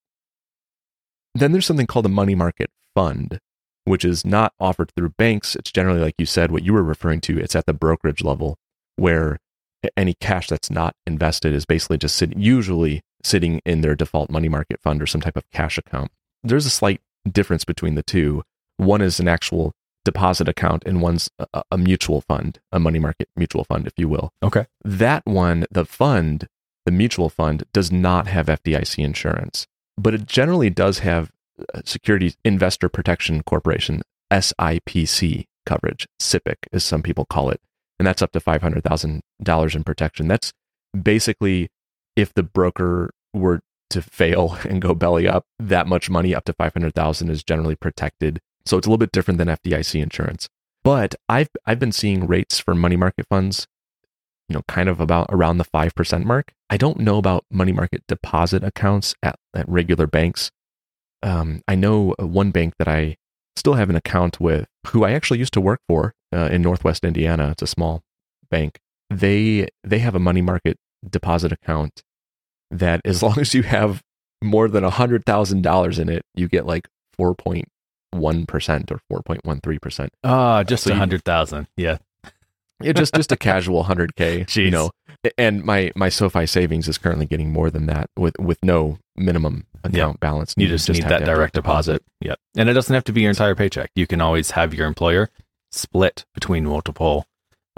then 1.34 1.52
there's 1.52 1.66
something 1.66 1.88
called 1.88 2.06
a 2.06 2.10
money 2.10 2.36
market 2.36 2.70
fund, 2.96 3.40
which 3.86 4.06
is 4.06 4.26
not 4.26 4.54
offered 4.60 4.92
through 4.96 5.10
banks. 5.18 5.56
It's 5.56 5.72
generally, 5.72 6.02
like 6.02 6.16
you 6.18 6.26
said, 6.26 6.52
what 6.52 6.64
you 6.64 6.74
were 6.74 6.84
referring 6.84 7.22
to. 7.22 7.40
It's 7.40 7.56
at 7.56 7.66
the 7.66 7.74
brokerage 7.74 8.24
level 8.24 8.58
where 8.96 9.38
any 9.96 10.14
cash 10.14 10.48
that's 10.48 10.70
not 10.70 10.96
invested 11.08 11.54
is 11.54 11.66
basically 11.66 11.98
just 11.98 12.16
sitting, 12.16 12.40
usually 12.40 13.02
sitting 13.24 13.62
in 13.66 13.82
their 13.82 13.96
default 13.96 14.30
money 14.30 14.50
market 14.50 14.82
fund 14.82 15.02
or 15.02 15.08
some 15.08 15.22
type 15.22 15.38
of 15.38 15.50
cash 15.52 15.78
account. 15.78 16.12
There's 16.44 16.66
a 16.66 16.70
slight 16.70 17.02
difference 17.30 17.66
between 17.66 17.96
the 17.96 18.04
two. 18.04 18.44
One 18.78 19.02
is 19.02 19.20
an 19.20 19.28
actual 19.28 19.74
deposit 20.06 20.48
account, 20.48 20.84
and 20.86 21.02
one's 21.02 21.30
a, 21.54 21.64
a 21.72 21.78
mutual 21.78 22.22
fund, 22.22 22.60
a 22.72 22.80
money 22.80 23.00
market 23.00 23.30
mutual 23.36 23.64
fund, 23.64 23.88
if 23.88 23.94
you 23.98 24.08
will. 24.08 24.32
Okay. 24.42 24.66
That 24.84 25.26
one, 25.26 25.66
the 25.70 25.86
fund, 25.86 26.48
the 26.86 26.92
mutual 26.92 27.30
fund, 27.30 27.64
does 27.74 27.92
not 27.92 28.28
have 28.28 28.48
FDIC 28.48 29.04
insurance, 29.04 29.68
but 30.00 30.14
it 30.14 30.26
generally 30.26 30.70
does 30.70 31.00
have 31.00 31.32
uh, 31.74 31.82
Securities 31.84 32.38
Investor 32.46 32.90
Protection 32.90 33.44
Corporation, 33.44 34.02
SIPC 34.32 35.46
coverage, 35.66 36.08
SIPC, 36.22 36.56
as 36.72 36.84
some 36.84 37.04
people 37.04 37.26
call 37.26 37.50
it. 37.50 37.60
And 38.00 38.08
that's 38.08 38.22
up 38.22 38.32
to 38.32 38.40
$500,000 38.40 39.76
in 39.76 39.84
protection. 39.84 40.28
That's 40.28 40.54
basically 41.00 41.68
if 42.16 42.34
the 42.34 42.44
broker 42.44 43.12
were 43.34 43.60
to 43.90 44.02
fail 44.02 44.58
and 44.70 44.82
go 44.82 44.96
belly 44.96 45.28
up, 45.28 45.44
that 45.60 45.88
much 45.88 46.10
money 46.10 46.34
up 46.34 46.46
to 46.46 46.54
500,000 46.54 47.30
is 47.30 47.44
generally 47.44 47.76
protected. 47.76 48.40
So 48.66 48.78
it's 48.78 48.88
a 48.88 48.90
little 48.90 48.98
bit 48.98 49.12
different 49.12 49.38
than 49.38 49.48
FDIC 49.48 50.02
insurance. 50.02 50.48
But 50.82 51.16
I've 51.28 51.50
I've 51.66 51.80
been 51.80 51.92
seeing 51.92 52.26
rates 52.26 52.58
for 52.58 52.74
money 52.74 52.96
market 52.96 53.26
funds 53.30 53.68
you 54.50 54.56
know, 54.56 54.64
kind 54.68 54.90
of 54.90 55.00
about 55.00 55.28
around 55.30 55.60
the 55.60 55.66
5% 55.66 56.24
mark. 56.26 56.52
I 56.70 56.78
don't 56.78 57.00
know 57.00 57.18
about 57.18 57.46
money 57.52 57.72
market 57.72 58.04
deposit 58.08 58.64
accounts 58.64 59.16
at, 59.22 59.36
at 59.56 59.70
regular 59.70 60.08
banks. 60.08 60.52
Um, 61.22 61.62
I 61.68 61.76
know 61.76 62.16
one 62.18 62.52
bank 62.52 62.74
that 62.80 62.88
I 62.88 63.18
still 63.56 63.76
have 63.76 63.90
an 63.90 63.96
account 63.96 64.40
with 64.40 64.66
who 64.88 65.04
I 65.04 65.12
actually 65.12 65.40
used 65.40 65.54
to 65.54 65.62
work 65.62 65.82
for 65.88 66.14
uh, 66.34 66.50
in 66.52 66.62
Northwest 66.62 67.04
Indiana. 67.04 67.52
It's 67.52 67.62
a 67.62 67.68
small 67.68 68.02
bank. 68.50 68.80
They, 69.10 69.68
they 69.84 70.00
have 70.00 70.16
a 70.16 70.20
money 70.20 70.42
market 70.42 70.78
deposit 71.08 71.52
account 71.52 72.02
that 72.72 73.02
as 73.06 73.22
long 73.24 73.38
as 73.40 73.54
you 73.54 73.64
have 73.64 74.02
more 74.42 74.68
than 74.68 74.84
$100,000 74.84 76.00
in 76.00 76.10
it, 76.10 76.24
you 76.34 76.48
get 76.48 76.66
like 76.66 76.88
4.1% 77.20 77.66
or 78.92 79.24
4.13%. 79.24 80.10
Ah, 80.24 80.64
just 80.64 80.84
So 80.86 80.92
a 80.92 80.96
hundred 80.96 81.24
thousand. 81.24 81.68
Yeah. 81.78 81.98
Yeah, 82.82 82.94
just 82.94 83.14
just 83.14 83.32
a 83.32 83.38
casual 83.38 83.84
100k, 83.84 84.56
you 84.64 84.72
know. 84.72 84.92
And 85.38 85.64
my 85.64 85.92
my 85.96 86.10
SoFi 86.10 86.46
savings 86.46 86.88
is 86.88 86.98
currently 86.98 87.26
getting 87.26 87.52
more 87.52 87.70
than 87.70 87.88
that 87.88 88.10
with 88.18 88.36
with 88.40 88.58
no 88.64 89.00
minimum 89.18 89.66
account 89.84 90.20
balance. 90.20 90.54
You 90.58 90.68
just, 90.68 90.90
need 90.90 91.04
that 91.04 91.26
direct 91.26 91.54
deposit. 91.54 92.04
Yep. 92.22 92.40
And 92.58 92.70
it 92.70 92.74
doesn't 92.74 92.94
have 92.94 93.04
to 93.06 93.12
be 93.12 93.22
your 93.22 93.30
entire 93.30 93.56
paycheck. 93.56 93.92
You 93.96 94.08
can 94.08 94.22
always 94.22 94.52
have 94.52 94.74
your 94.74 94.88
employer 94.88 95.30
split 95.72 96.26
between 96.34 96.66
multiple 96.66 97.26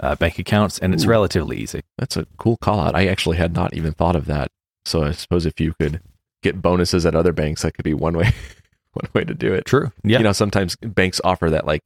uh, 0.00 0.14
bank 0.16 0.38
accounts, 0.38 0.78
and 0.78 0.94
it's 0.94 1.04
Ooh. 1.04 1.08
relatively 1.08 1.58
easy. 1.58 1.82
That's 1.98 2.16
a 2.16 2.26
cool 2.38 2.56
call 2.56 2.80
out. 2.80 2.94
I 2.94 3.06
actually 3.06 3.36
had 3.36 3.54
not 3.54 3.74
even 3.74 3.92
thought 3.92 4.16
of 4.16 4.26
that. 4.26 4.50
So 4.84 5.04
I 5.04 5.12
suppose 5.12 5.46
if 5.46 5.60
you 5.60 5.74
could 5.80 6.00
get 6.42 6.60
bonuses 6.60 7.06
at 7.06 7.14
other 7.14 7.32
banks, 7.32 7.62
that 7.62 7.74
could 7.74 7.84
be 7.84 7.94
one 7.94 8.16
way 8.16 8.32
one 8.92 9.08
way 9.14 9.24
to 9.24 9.34
do 9.34 9.52
it. 9.52 9.64
True. 9.64 9.92
Yeah. 10.02 10.18
You 10.18 10.24
know, 10.24 10.32
sometimes 10.32 10.76
banks 10.76 11.20
offer 11.24 11.50
that 11.50 11.66
like 11.66 11.82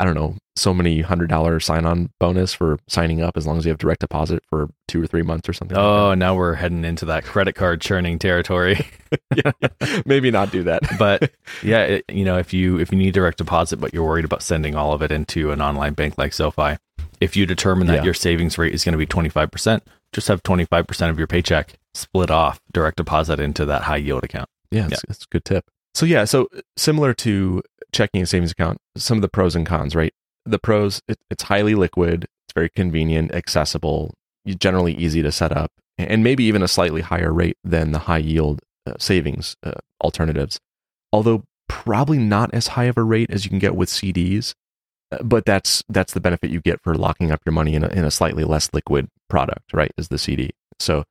I 0.00 0.04
don't 0.04 0.14
know, 0.14 0.36
so 0.56 0.72
many 0.72 1.00
hundred 1.00 1.28
dollar 1.28 1.58
sign 1.60 1.84
on 1.84 2.10
bonus 2.20 2.54
for 2.54 2.78
signing 2.88 3.20
up 3.20 3.36
as 3.36 3.46
long 3.46 3.58
as 3.58 3.64
you 3.64 3.70
have 3.70 3.78
direct 3.78 4.00
deposit 4.00 4.42
for 4.48 4.68
two 4.86 5.02
or 5.02 5.06
three 5.06 5.22
months 5.22 5.48
or 5.48 5.52
something. 5.52 5.76
like 5.76 5.84
oh, 5.84 6.14
now 6.14 6.34
we're 6.36 6.54
heading 6.54 6.84
into 6.84 7.04
that 7.06 7.24
credit 7.24 7.54
card 7.54 7.80
churning 7.80 8.18
territory. 8.18 8.86
maybe 10.06 10.30
not 10.30 10.50
do 10.50 10.62
that. 10.64 10.82
but 10.98 11.30
yeah, 11.62 11.82
it, 11.82 12.04
you 12.08 12.24
know, 12.24 12.38
if 12.38 12.52
you 12.52 12.78
if 12.78 12.92
you 12.92 12.98
need 12.98 13.14
direct 13.14 13.38
deposit, 13.38 13.78
but 13.78 13.92
you're 13.92 14.04
worried 14.04 14.24
about 14.24 14.42
sending 14.42 14.74
all 14.74 14.92
of 14.92 15.02
it 15.02 15.10
into 15.12 15.50
an 15.50 15.60
online 15.60 15.94
bank 15.94 16.16
like 16.18 16.32
SoFi, 16.32 16.76
if 17.20 17.36
you 17.36 17.46
determine 17.46 17.86
that 17.88 17.96
Yeah. 17.96 18.04
your 18.04 18.14
savings 18.14 18.58
rate 18.58 18.74
is 18.74 18.84
going 18.84 18.92
to 18.92 18.98
be 18.98 19.06
25 19.06 19.50
percent, 19.50 19.82
just 20.12 20.28
have 20.28 20.42
25 20.42 20.86
percent 20.86 21.10
of 21.10 21.18
your 21.18 21.26
paycheck 21.26 21.74
split 21.94 22.30
off 22.30 22.60
direct 22.72 22.96
deposit 22.96 23.40
into 23.40 23.64
that 23.64 23.82
high 23.82 23.96
yield 23.96 24.24
account. 24.24 24.48
Yeah, 24.70 24.88
that's, 24.88 25.02
that's 25.08 25.24
a 25.24 25.28
good 25.30 25.44
tip. 25.44 25.64
So 25.94 26.06
yeah, 26.06 26.24
so 26.26 26.48
similar 26.76 27.14
to 27.14 27.62
checking 27.92 28.22
a 28.22 28.26
savings 28.26 28.52
account, 28.52 28.78
some 28.96 29.18
of 29.18 29.22
the 29.22 29.28
pros 29.28 29.54
and 29.54 29.66
cons, 29.66 29.94
right? 29.94 30.12
The 30.44 30.58
pros, 30.58 31.02
it, 31.08 31.18
it's 31.30 31.44
highly 31.44 31.74
liquid, 31.74 32.24
it's 32.24 32.54
very 32.54 32.70
convenient, 32.70 33.32
accessible, 33.34 34.14
generally 34.46 34.94
easy 34.94 35.22
to 35.22 35.32
set 35.32 35.52
up, 35.52 35.72
and 35.98 36.22
maybe 36.24 36.44
even 36.44 36.62
a 36.62 36.68
slightly 36.68 37.02
higher 37.02 37.32
rate 37.32 37.56
than 37.64 37.92
the 37.92 38.00
high 38.00 38.18
yield 38.18 38.60
uh, 38.86 38.94
savings 38.98 39.56
uh, 39.62 39.72
alternatives. 40.02 40.58
Although 41.12 41.44
probably 41.68 42.18
not 42.18 42.52
as 42.54 42.68
high 42.68 42.84
of 42.84 42.96
a 42.96 43.02
rate 43.02 43.30
as 43.30 43.44
you 43.44 43.50
can 43.50 43.58
get 43.58 43.76
with 43.76 43.88
CDs, 43.88 44.54
uh, 45.12 45.22
but 45.22 45.44
that's 45.44 45.82
that's 45.88 46.12
the 46.12 46.20
benefit 46.20 46.50
you 46.50 46.60
get 46.60 46.82
for 46.82 46.94
locking 46.94 47.30
up 47.30 47.40
your 47.44 47.52
money 47.52 47.74
in 47.74 47.84
a, 47.84 47.88
in 47.88 48.04
a 48.04 48.10
slightly 48.10 48.44
less 48.44 48.70
liquid 48.72 49.08
product, 49.28 49.72
right? 49.72 49.92
Is 49.96 50.08
the 50.08 50.18
CD. 50.18 50.50
So 50.80 51.04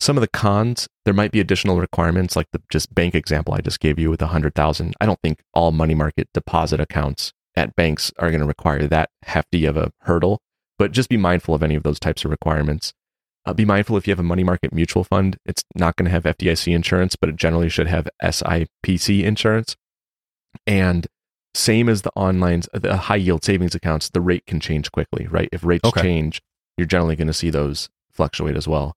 some 0.00 0.16
of 0.16 0.20
the 0.20 0.28
cons, 0.28 0.88
there 1.04 1.14
might 1.14 1.32
be 1.32 1.40
additional 1.40 1.80
requirements, 1.80 2.36
like 2.36 2.46
the 2.52 2.60
just 2.70 2.94
bank 2.94 3.14
example 3.14 3.54
I 3.54 3.60
just 3.60 3.80
gave 3.80 3.98
you 3.98 4.10
with 4.10 4.20
a 4.22 4.26
hundred 4.28 4.54
thousand. 4.54 4.94
I 5.00 5.06
don't 5.06 5.20
think 5.22 5.40
all 5.54 5.72
money 5.72 5.94
market 5.94 6.28
deposit 6.34 6.80
accounts 6.80 7.32
at 7.54 7.74
banks 7.76 8.12
are 8.18 8.30
going 8.30 8.40
to 8.42 8.46
require 8.46 8.86
that 8.86 9.08
hefty 9.22 9.64
of 9.64 9.76
a 9.76 9.90
hurdle. 10.02 10.40
But 10.78 10.92
just 10.92 11.08
be 11.08 11.16
mindful 11.16 11.54
of 11.54 11.62
any 11.62 11.74
of 11.74 11.82
those 11.84 11.98
types 11.98 12.24
of 12.26 12.30
requirements. 12.30 12.92
Uh, 13.46 13.54
be 13.54 13.64
mindful 13.64 13.96
if 13.96 14.06
you 14.06 14.10
have 14.10 14.18
a 14.18 14.24
money 14.24 14.44
market 14.44 14.74
mutual 14.74 15.04
fund, 15.04 15.38
it's 15.46 15.62
not 15.74 15.96
going 15.96 16.04
to 16.04 16.10
have 16.10 16.24
FDIC 16.24 16.74
insurance, 16.74 17.16
but 17.16 17.30
it 17.30 17.36
generally 17.36 17.70
should 17.70 17.86
have 17.86 18.08
SIPC 18.22 19.22
insurance. 19.24 19.76
And 20.66 21.06
same 21.54 21.88
as 21.88 22.02
the 22.02 22.10
online, 22.16 22.62
the 22.74 22.96
high 22.96 23.16
yield 23.16 23.44
savings 23.44 23.74
accounts, 23.74 24.10
the 24.10 24.20
rate 24.20 24.44
can 24.46 24.60
change 24.60 24.92
quickly, 24.92 25.26
right? 25.28 25.48
If 25.52 25.64
rates 25.64 25.88
Okay. 25.88 26.02
change, 26.02 26.42
you're 26.76 26.86
generally 26.86 27.16
going 27.16 27.28
to 27.28 27.32
see 27.32 27.48
those 27.48 27.88
fluctuate 28.12 28.56
as 28.56 28.68
well. 28.68 28.94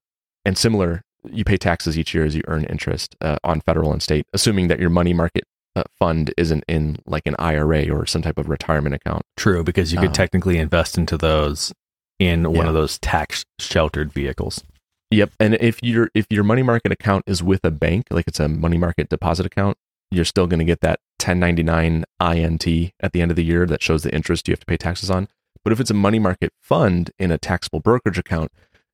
And 0.50 0.58
similar, 0.58 1.04
you 1.32 1.44
pay 1.44 1.58
taxes 1.58 1.96
each 1.96 2.16
year 2.16 2.26
as 2.26 2.34
you 2.34 2.42
earn 2.48 2.64
interest 2.64 3.16
uh, 3.22 3.38
on 3.44 3.62
federal 3.62 3.94
and 3.94 4.02
state, 4.02 4.26
assuming 4.34 4.68
that 4.70 4.80
your 4.80 4.90
money 4.90 5.14
market 5.14 5.44
uh, 5.76 5.84
fund 6.00 6.34
isn't 6.38 6.64
in 6.68 6.98
like 7.06 7.28
an 7.28 7.36
IRA 7.38 7.88
or 7.90 8.08
some 8.08 8.24
type 8.24 8.40
of 8.40 8.50
retirement 8.50 8.96
account. 8.96 9.22
True, 9.38 9.64
because 9.64 9.94
you 9.94 10.00
could 10.00 10.08
Um, 10.08 10.14
technically 10.14 10.58
invest 10.58 10.98
into 10.98 11.18
those 11.20 11.72
in 12.18 12.46
one 12.46 12.56
Yeah. 12.56 12.70
of 12.70 12.74
those 12.74 12.98
tax 12.98 13.46
sheltered 13.60 14.12
vehicles. 14.12 14.64
Yep. 15.12 15.34
And 15.40 15.54
if 15.62 15.84
your 15.84 16.10
if 16.16 16.26
your 16.32 16.44
money 16.44 16.64
market 16.64 16.92
account 16.92 17.26
is 17.28 17.44
with 17.44 17.64
a 17.64 17.70
bank, 17.70 18.08
like 18.10 18.28
it's 18.28 18.40
a 18.40 18.48
money 18.48 18.80
market 18.80 19.08
deposit 19.08 19.46
account, 19.46 19.78
you're 20.10 20.26
still 20.26 20.48
going 20.48 20.58
to 20.58 20.66
get 20.66 20.82
that 20.82 21.00
1099 21.20 22.06
INT 22.20 22.68
at 23.02 23.14
the 23.14 23.22
end 23.22 23.30
of 23.30 23.36
the 23.38 23.46
year 23.46 23.68
that 23.68 23.84
shows 23.84 24.02
the 24.02 24.12
interest 24.16 24.48
you 24.48 24.54
have 24.54 24.62
to 24.62 24.66
pay 24.66 24.78
taxes 24.78 25.12
on. 25.12 25.28
But 25.64 25.74
if 25.74 25.80
it's 25.80 25.92
a 25.92 25.94
money 25.94 26.18
market 26.18 26.54
fund 26.60 27.12
in 27.20 27.30
a 27.30 27.38
taxable 27.38 27.82
brokerage 27.82 28.18
account, 28.18 28.52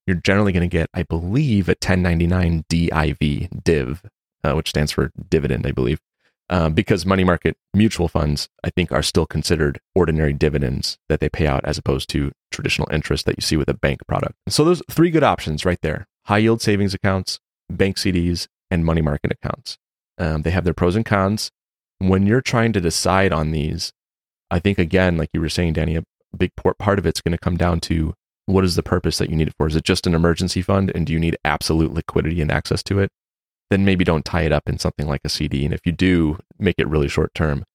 you're 0.08 0.18
generally 0.18 0.52
going 0.52 0.68
to 0.70 0.72
get, 0.78 0.90
I 0.94 1.04
believe, 1.04 1.68
a 1.68 1.72
1099 1.72 2.66
DIV, 2.70 3.64
DIV, 3.64 4.02
uh, 4.44 4.54
which 4.54 4.70
stands 4.70 4.92
for 4.92 5.12
dividend, 5.30 5.66
I 5.68 5.72
believe. 5.72 6.00
um, 6.50 6.74
because 6.74 7.06
money 7.06 7.24
market 7.24 7.58
mutual 7.74 8.08
funds, 8.08 8.50
I 8.64 8.70
think, 8.70 8.92
are 8.92 9.02
still 9.02 9.26
considered 9.26 9.80
ordinary 9.96 10.34
dividends 10.34 10.98
that 11.10 11.20
they 11.20 11.30
pay 11.30 11.48
out 11.48 11.66
as 11.66 11.78
opposed 11.78 12.10
to 12.12 12.32
traditional 12.52 12.88
interest 12.92 13.26
that 13.26 13.38
you 13.38 13.42
see 13.42 13.58
with 13.58 13.70
a 13.70 13.74
bank 13.74 14.02
product. 14.08 14.36
So, 14.50 14.64
those 14.64 14.82
three 14.90 15.10
good 15.10 15.24
options 15.24 15.66
right 15.66 15.80
there 15.82 16.06
high 16.26 16.40
yield 16.40 16.62
savings 16.62 16.94
accounts, 16.94 17.40
bank 17.70 17.98
CDs, 17.98 18.48
and 18.72 18.86
money 18.86 19.02
market 19.02 19.32
accounts. 19.32 19.78
Um, 20.18 20.42
they 20.44 20.52
have 20.52 20.64
their 20.64 20.74
pros 20.74 20.96
and 20.96 21.06
cons. 21.06 21.52
When 22.00 22.26
you're 22.28 22.42
trying 22.42 22.74
to 22.74 22.82
decide 22.82 23.32
on 23.34 23.52
these, 23.52 23.92
I 24.52 24.60
think, 24.60 24.78
again, 24.78 25.18
like 25.18 25.30
you 25.34 25.42
were 25.42 25.50
saying, 25.50 25.74
Danny, 25.74 25.96
a 25.96 26.04
big 26.38 26.52
part 26.56 27.00
of 27.00 27.06
it's 27.06 27.22
going 27.22 27.32
to 27.32 27.38
come 27.38 27.58
down 27.58 27.80
to 27.82 28.14
what 28.46 28.64
is 28.64 28.76
the 28.76 28.84
purpose 28.84 29.18
that 29.18 29.30
you 29.30 29.36
need 29.36 29.48
it 29.48 29.56
for? 29.58 29.68
Is 29.68 29.76
it 29.76 29.84
just 29.84 30.06
an 30.06 30.14
emergency 30.16 30.62
fund? 30.62 30.92
And 30.94 31.06
do 31.06 31.14
you 31.14 31.20
need 31.20 31.38
absolute 31.44 31.94
liquidity 31.94 32.42
and 32.42 32.52
access 32.52 32.84
to 32.84 33.00
it? 33.00 33.12
then 33.70 33.86
maybe 33.86 34.04
don't 34.04 34.26
tie 34.26 34.44
it 34.44 34.52
up 34.52 34.68
in 34.68 34.78
something 34.78 35.08
like 35.08 35.22
a 35.24 35.30
CD. 35.30 35.66
And 35.66 35.74
if 35.74 35.82
you 35.86 35.92
do, 35.92 36.40
make 36.60 36.76
it 36.78 36.88
really 36.88 37.08
short 37.08 37.34
term. 37.34 37.66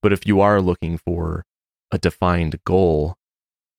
But 0.00 0.12
if 0.12 0.26
you 0.26 0.40
are 0.40 0.60
looking 0.60 0.98
for 0.98 1.44
a 1.90 1.98
defined 1.98 2.58
goal 2.64 3.16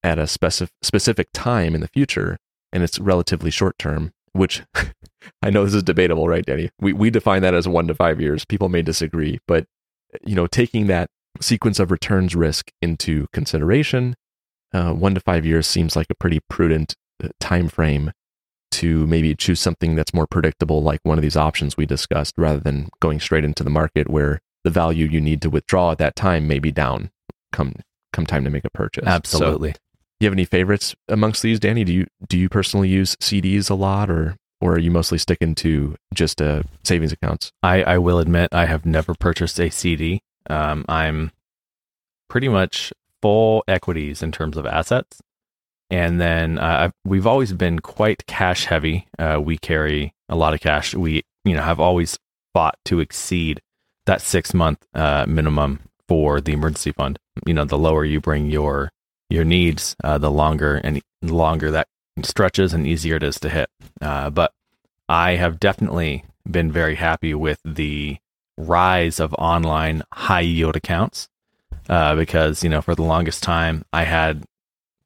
at 0.03 0.19
a 0.19 0.27
specific 0.27 0.73
specific 0.81 1.29
time 1.33 1.73
in 1.73 1.81
the 1.81 1.87
future 1.87 2.37
and 2.71 2.83
it's 2.83 2.99
relatively 2.99 3.51
short 3.51 3.77
term, 3.77 4.11
which 4.33 4.63
I 5.41 5.49
know 5.49 5.63
this 5.63 5.73
is 5.73 5.83
debatable, 5.83 6.27
right, 6.27 6.45
Danny? 6.45 6.69
We 6.79 6.93
we 6.93 7.09
define 7.09 7.41
that 7.43 7.53
as 7.53 7.67
one 7.67 7.87
to 7.87 7.95
five 7.95 8.19
years. 8.19 8.45
People 8.45 8.69
may 8.69 8.81
disagree, 8.81 9.39
but 9.47 9.65
you 10.23 10.35
know, 10.35 10.47
taking 10.47 10.87
that 10.87 11.09
sequence 11.41 11.79
of 11.79 11.91
returns 11.91 12.35
risk 12.35 12.71
into 12.81 13.27
consideration, 13.33 14.15
uh, 14.73 14.93
one 14.93 15.15
to 15.15 15.21
five 15.21 15.45
years 15.45 15.67
seems 15.67 15.95
like 15.95 16.07
a 16.09 16.15
pretty 16.15 16.39
prudent 16.49 16.95
uh, 17.23 17.29
time 17.39 17.67
frame 17.67 18.11
to 18.71 19.05
maybe 19.05 19.35
choose 19.35 19.59
something 19.59 19.95
that's 19.95 20.13
more 20.13 20.25
predictable, 20.25 20.81
like 20.81 20.99
one 21.03 21.17
of 21.17 21.21
these 21.21 21.37
options 21.37 21.77
we 21.77 21.85
discussed, 21.85 22.33
rather 22.37 22.59
than 22.59 22.89
going 22.99 23.19
straight 23.19 23.45
into 23.45 23.63
the 23.63 23.69
market 23.69 24.09
where 24.09 24.39
the 24.63 24.71
value 24.71 25.05
you 25.05 25.21
need 25.21 25.41
to 25.41 25.49
withdraw 25.49 25.91
at 25.91 25.97
that 25.99 26.15
time 26.15 26.47
may 26.47 26.59
be 26.59 26.71
down 26.71 27.11
come 27.51 27.75
come 28.11 28.25
time 28.25 28.43
to 28.43 28.49
make 28.49 28.65
a 28.65 28.69
purchase. 28.71 29.05
Absolutely. 29.05 29.71
So, 29.71 29.73
do 29.73 30.25
you 30.25 30.27
have 30.27 30.33
any 30.33 30.45
favorites 30.45 30.95
amongst 31.07 31.41
these, 31.43 31.59
Danny? 31.59 31.83
Do 31.83 31.93
you 31.93 32.07
do 32.27 32.37
you 32.37 32.49
personally 32.49 32.89
use 32.89 33.15
CDs 33.17 33.69
a 33.69 33.75
lot, 33.75 34.09
or 34.09 34.37
or 34.59 34.73
are 34.73 34.79
you 34.79 34.89
mostly 34.89 35.17
sticking 35.17 35.53
to 35.55 35.95
just 36.13 36.41
uh, 36.41 36.63
savings 36.83 37.11
accounts? 37.11 37.51
I, 37.61 37.83
I 37.83 37.97
will 37.97 38.19
admit 38.19 38.49
I 38.53 38.65
have 38.65 38.85
never 38.85 39.13
purchased 39.13 39.59
a 39.59 39.69
CD. 39.69 40.21
Um, 40.49 40.85
I'm 40.87 41.31
pretty 42.29 42.47
much 42.47 42.93
full 43.23 43.63
equities 43.69 44.21
in 44.21 44.33
terms 44.33 44.57
of 44.57 44.65
assets. 44.65 45.21
And 45.89 46.19
then 46.19 46.59
uh, 46.59 46.91
we've 47.05 47.25
always 47.25 47.53
been 47.53 47.79
quite 47.79 48.25
cash 48.27 48.65
heavy. 48.65 49.07
Uh, 49.17 49.39
we 49.41 49.57
carry 49.57 50.13
a 50.27 50.35
lot 50.35 50.53
of 50.53 50.59
cash. 50.59 50.93
We, 50.93 51.23
you 51.45 51.55
know, 51.55 51.61
have 51.61 51.79
always 51.79 52.19
fought 52.53 52.77
to 52.85 52.99
exceed 52.99 53.61
that 54.07 54.21
six 54.21 54.53
month 54.53 54.79
uh, 54.93 55.25
minimum 55.25 55.79
for 56.09 56.41
the 56.41 56.51
emergency 56.51 56.91
fund. 56.91 57.17
You 57.45 57.53
know, 57.53 57.63
the 57.63 57.77
lower 57.77 58.03
you 58.03 58.19
bring 58.19 58.47
your 58.47 58.91
your 59.29 59.45
needs, 59.45 59.95
uh, 60.03 60.17
the 60.17 60.29
longer 60.29 60.75
and 60.83 61.01
longer 61.21 61.71
that 61.71 61.87
stretches 62.23 62.73
and 62.73 62.85
easier 62.85 63.15
it 63.15 63.23
is 63.23 63.39
to 63.39 63.49
hit. 63.49 63.69
Uh, 64.01 64.29
but 64.31 64.51
I 65.07 65.37
have 65.37 65.61
definitely 65.61 66.25
been 66.49 66.73
very 66.73 66.95
happy 66.95 67.33
with 67.33 67.59
the 67.63 68.17
rise 68.57 69.21
of 69.21 69.33
online 69.35 70.03
high 70.11 70.41
yield 70.41 70.75
accounts 70.75 71.29
uh, 71.89 72.15
because 72.15 72.63
you 72.63 72.69
know 72.69 72.81
for 72.81 72.95
the 72.95 73.03
longest 73.03 73.43
time 73.43 73.83
I 73.93 74.03
had 74.03 74.43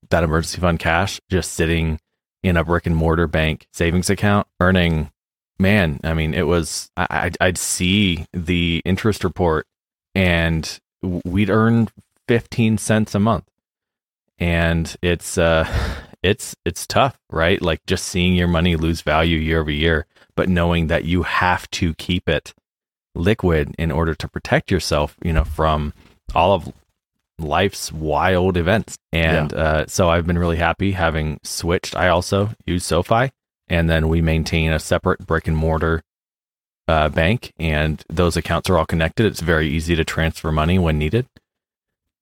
that 0.09 0.23
emergency 0.23 0.59
fund 0.59 0.79
cash 0.79 1.19
just 1.29 1.53
sitting 1.53 1.99
in 2.43 2.57
a 2.57 2.63
brick 2.63 2.85
and 2.85 2.95
mortar 2.95 3.27
bank 3.27 3.67
savings 3.73 4.09
account 4.09 4.47
earning 4.61 5.11
man 5.59 5.99
i 6.03 6.13
mean 6.13 6.33
it 6.33 6.43
was 6.43 6.89
I, 6.95 7.31
i'd 7.41 7.57
see 7.57 8.25
the 8.31 8.81
interest 8.85 9.23
report 9.23 9.65
and 10.15 10.79
we'd 11.01 11.49
earn 11.49 11.89
15 12.27 12.77
cents 12.77 13.15
a 13.15 13.19
month. 13.19 13.45
And 14.39 14.95
it's 15.01 15.37
uh 15.37 15.67
it's 16.23 16.55
it's 16.65 16.87
tough 16.87 17.17
right? 17.29 17.61
Like 17.61 17.85
just 17.85 18.07
seeing 18.07 18.35
your 18.35 18.47
money 18.47 18.75
lose 18.75 19.01
value 19.01 19.37
year 19.37 19.61
over 19.61 19.71
year 19.71 20.05
but 20.35 20.49
knowing 20.49 20.87
that 20.87 21.05
you 21.05 21.23
have 21.23 21.69
to 21.71 21.93
keep 21.95 22.29
it 22.29 22.53
liquid 23.15 23.73
in 23.79 23.91
order 23.91 24.13
to 24.13 24.27
protect 24.27 24.69
yourself 24.69 25.15
you 25.23 25.33
know 25.33 25.43
from 25.43 25.91
all 26.35 26.53
of 26.53 26.71
life's 27.39 27.91
wild 27.91 28.57
events. 28.57 28.97
And 29.11 29.51
yeah. 29.51 29.57
uh, 29.57 29.85
so 29.87 30.09
I've 30.09 30.27
been 30.27 30.37
really 30.37 30.57
happy 30.57 30.91
having 30.91 31.39
switched. 31.43 31.95
I 31.95 32.09
also 32.09 32.49
use 32.65 32.85
SoFi, 32.85 33.31
and 33.67 33.89
then 33.89 34.07
we 34.09 34.21
maintain 34.21 34.71
a 34.71 34.79
separate 34.79 35.25
brick 35.25 35.47
and 35.47 35.57
mortar 35.57 36.01
uh, 36.87 37.09
bank, 37.09 37.53
and 37.57 38.03
those 38.09 38.37
accounts 38.37 38.69
are 38.69 38.77
all 38.77 38.85
connected. 38.85 39.25
It's 39.25 39.41
very 39.41 39.67
easy 39.67 39.95
to 39.95 40.05
transfer 40.05 40.51
money 40.51 40.79
when 40.79 40.97
needed, 40.97 41.27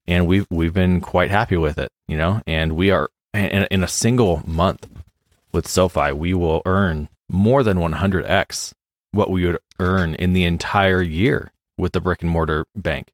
and 0.07 0.27
we've 0.27 0.47
we've 0.49 0.73
been 0.73 1.01
quite 1.01 1.29
happy 1.29 1.57
with 1.57 1.77
it, 1.77 1.91
you 2.07 2.17
know. 2.17 2.41
And 2.47 2.73
we 2.73 2.89
are 2.89 3.09
in, 3.33 3.67
in 3.69 3.83
a 3.83 3.87
single 3.87 4.41
month 4.45 4.87
with 5.51 5.67
SoFi, 5.67 6.11
we 6.11 6.33
will 6.33 6.61
earn 6.65 7.09
more 7.29 7.63
than 7.63 7.77
100x 7.77 8.73
what 9.11 9.31
we 9.31 9.45
would 9.45 9.57
earn 9.79 10.13
in 10.15 10.33
the 10.33 10.43
entire 10.43 11.01
year 11.01 11.51
with 11.77 11.93
the 11.93 12.01
brick 12.01 12.21
and 12.21 12.29
mortar 12.29 12.65
bank. 12.75 13.11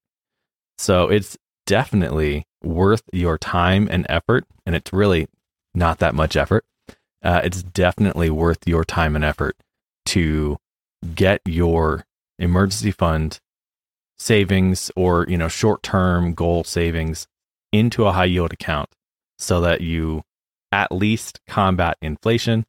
So 0.82 1.10
it's 1.10 1.38
definitely 1.68 2.48
worth 2.64 3.04
your 3.14 3.38
time 3.38 3.88
and 3.92 4.04
effort. 4.10 4.46
And 4.66 4.76
it's 4.76 4.92
really 4.92 5.28
not 5.76 6.00
that 6.00 6.16
much 6.16 6.36
effort. 6.36 6.66
Uh, 7.24 7.40
it's 7.44 7.62
definitely 7.62 8.32
worth 8.32 8.68
your 8.68 8.84
time 8.84 9.16
and 9.16 9.24
effort 9.24 9.56
to 10.08 10.58
get 11.14 11.42
your 11.46 12.06
emergency 12.40 12.90
fund 12.90 13.40
savings 14.18 14.90
or 14.96 15.28
you 15.30 15.38
know 15.38 15.48
short-term 15.48 16.34
goal 16.34 16.64
savings 16.64 17.28
into 17.72 18.06
a 18.08 18.12
high 18.12 18.26
yield 18.26 18.52
account 18.52 18.90
so 19.38 19.62
that 19.62 19.82
you 19.82 20.24
at 20.72 20.92
least 20.92 21.40
combat 21.48 21.98
inflation 22.02 22.66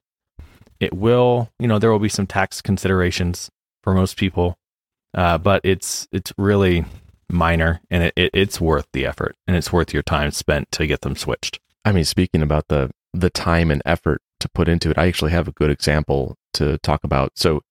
it 0.81 0.95
will 0.95 1.51
you 1.59 1.67
know 1.69 1.79
there 1.79 1.93
will 1.93 1.99
be 1.99 2.09
some 2.09 2.27
tax 2.27 2.63
considerations 2.63 3.51
for 3.83 3.95
most 3.95 4.17
people 4.17 4.57
uh, 5.15 5.37
but 5.37 5.61
it's 5.63 6.09
it's 6.11 6.33
really 6.39 6.87
minor 7.33 7.81
and 7.91 8.05
it, 8.05 8.13
it, 8.17 8.31
it's 8.35 8.61
worth 8.61 8.87
the 8.93 9.07
effort 9.07 9.37
and 9.47 9.57
it's 9.57 9.73
worth 9.73 9.93
your 9.93 10.03
time 10.03 10.31
spent 10.31 10.71
to 10.73 10.87
get 10.87 11.01
them 11.01 11.17
switched. 11.17 11.59
I 11.85 11.93
mean, 11.93 12.05
speaking 12.05 12.43
about 12.43 12.69
the 12.69 12.91
the 13.13 13.31
time 13.31 13.71
and 13.71 13.83
effort 13.85 14.23
to 14.41 14.49
put 14.49 14.69
into 14.69 14.91
it, 14.91 14.99
I 14.99 15.07
actually 15.07 15.33
have 15.33 15.49
a 15.49 15.53
good 15.53 15.71
example 15.71 16.37
to 16.55 16.79
talk 16.79 17.05
about. 17.05 17.33
So, 17.37 17.63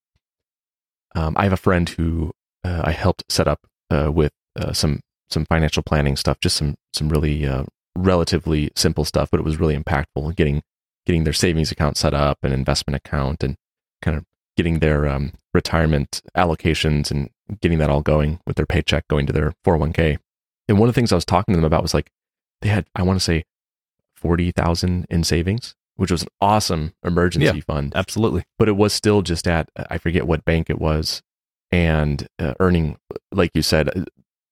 um, 1.16 1.36
I 1.38 1.44
have 1.44 1.54
a 1.54 1.58
friend 1.58 1.90
who 1.90 2.32
uh, 2.64 2.82
I 2.84 2.92
helped 2.92 3.24
set 3.30 3.48
up 3.48 3.60
uh, 3.90 4.12
with 4.12 4.34
uh, 4.60 4.74
some 4.74 5.02
some 5.30 5.46
financial 5.46 5.84
planning 5.84 6.16
stuff, 6.16 6.40
just 6.42 6.58
some 6.58 6.76
some 6.94 7.10
really 7.10 7.46
uh, 7.46 7.64
relatively 7.96 8.72
simple 8.76 9.06
stuff, 9.06 9.30
but 9.32 9.40
it 9.40 9.44
was 9.44 9.60
really 9.60 9.78
impactful. 9.78 10.36
Getting 10.36 10.62
getting 11.06 11.24
their 11.24 11.34
savings 11.34 11.72
account 11.72 11.98
set 11.98 12.14
up, 12.14 12.38
an 12.44 12.52
investment 12.52 12.96
account, 12.96 13.44
and 13.44 13.56
kind 14.02 14.18
of 14.18 14.26
getting 14.62 14.78
their 14.78 15.08
um, 15.08 15.34
retirement 15.56 16.22
allocations 16.38 17.10
and 17.10 17.32
getting 17.62 17.80
that 17.80 17.90
all 17.90 18.04
going 18.04 18.40
with 18.46 18.58
their 18.58 18.66
paycheck 18.68 19.08
going 19.08 19.26
to 19.26 19.34
their 19.34 19.54
401k. 19.66 20.20
And 20.68 20.78
one 20.78 20.88
of 20.88 20.94
the 20.94 21.00
things 21.00 21.12
I 21.12 21.16
was 21.16 21.26
talking 21.26 21.54
to 21.54 21.58
them 21.58 21.66
about 21.66 21.82
was 21.82 21.96
like 21.96 22.12
they 22.62 22.70
had, 22.70 22.86
I 22.96 23.02
want 23.02 23.18
to 23.18 23.24
say, 23.24 23.44
40,000 24.14 25.08
in 25.10 25.24
savings, 25.24 25.74
which 25.96 26.12
was 26.12 26.22
an 26.22 26.28
awesome 26.40 26.94
emergency 27.04 27.58
yeah, 27.58 27.64
fund. 27.66 27.94
Absolutely. 27.96 28.44
But 28.60 28.68
it 28.68 28.74
was 28.74 28.94
still 28.94 29.24
just 29.24 29.48
at, 29.48 29.68
I 29.76 29.98
forget 29.98 30.28
what 30.28 30.46
bank 30.46 30.70
it 30.70 30.80
was, 30.80 31.24
and 31.72 32.28
uh, 32.38 32.54
earning, 32.60 32.98
like 33.32 33.50
you 33.56 33.64
said, 33.64 34.06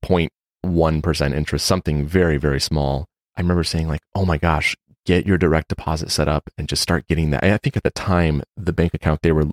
0.1% 0.04 1.36
interest, 1.36 1.68
something 1.68 2.04
very, 2.04 2.38
very 2.38 2.60
small. 2.60 3.06
I 3.38 3.42
remember 3.42 3.64
saying, 3.64 3.88
like, 3.88 4.02
oh 4.16 4.26
my 4.26 4.40
gosh, 4.40 4.76
get 5.06 5.28
your 5.28 5.38
direct 5.38 5.68
deposit 5.68 6.10
set 6.10 6.28
up 6.28 6.50
and 6.58 6.68
just 6.68 6.82
start 6.82 7.08
getting 7.08 7.30
that. 7.30 7.44
I 7.44 7.58
think 7.58 7.78
at 7.78 7.84
the 7.84 7.92
time, 7.92 8.42
the 8.58 8.74
bank 8.74 8.96
account 8.96 9.22
they 9.22 9.32
were 9.32 9.46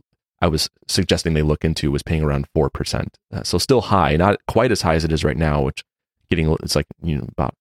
I 0.46 0.48
was 0.48 0.70
suggesting 0.86 1.34
they 1.34 1.42
look 1.42 1.64
into 1.64 1.90
was 1.90 2.04
paying 2.04 2.22
around 2.22 2.46
4%. 2.56 3.08
Uh, 3.32 3.42
so 3.42 3.58
still 3.58 3.80
high, 3.80 4.16
not 4.16 4.38
quite 4.46 4.70
as 4.70 4.82
high 4.82 4.94
as 4.94 5.04
it 5.04 5.10
is 5.10 5.24
right 5.24 5.36
now, 5.36 5.60
which 5.60 5.82
getting, 6.30 6.48
it's 6.62 6.76
like, 6.76 6.86
you 7.02 7.18
know, 7.18 7.26
about 7.36 7.54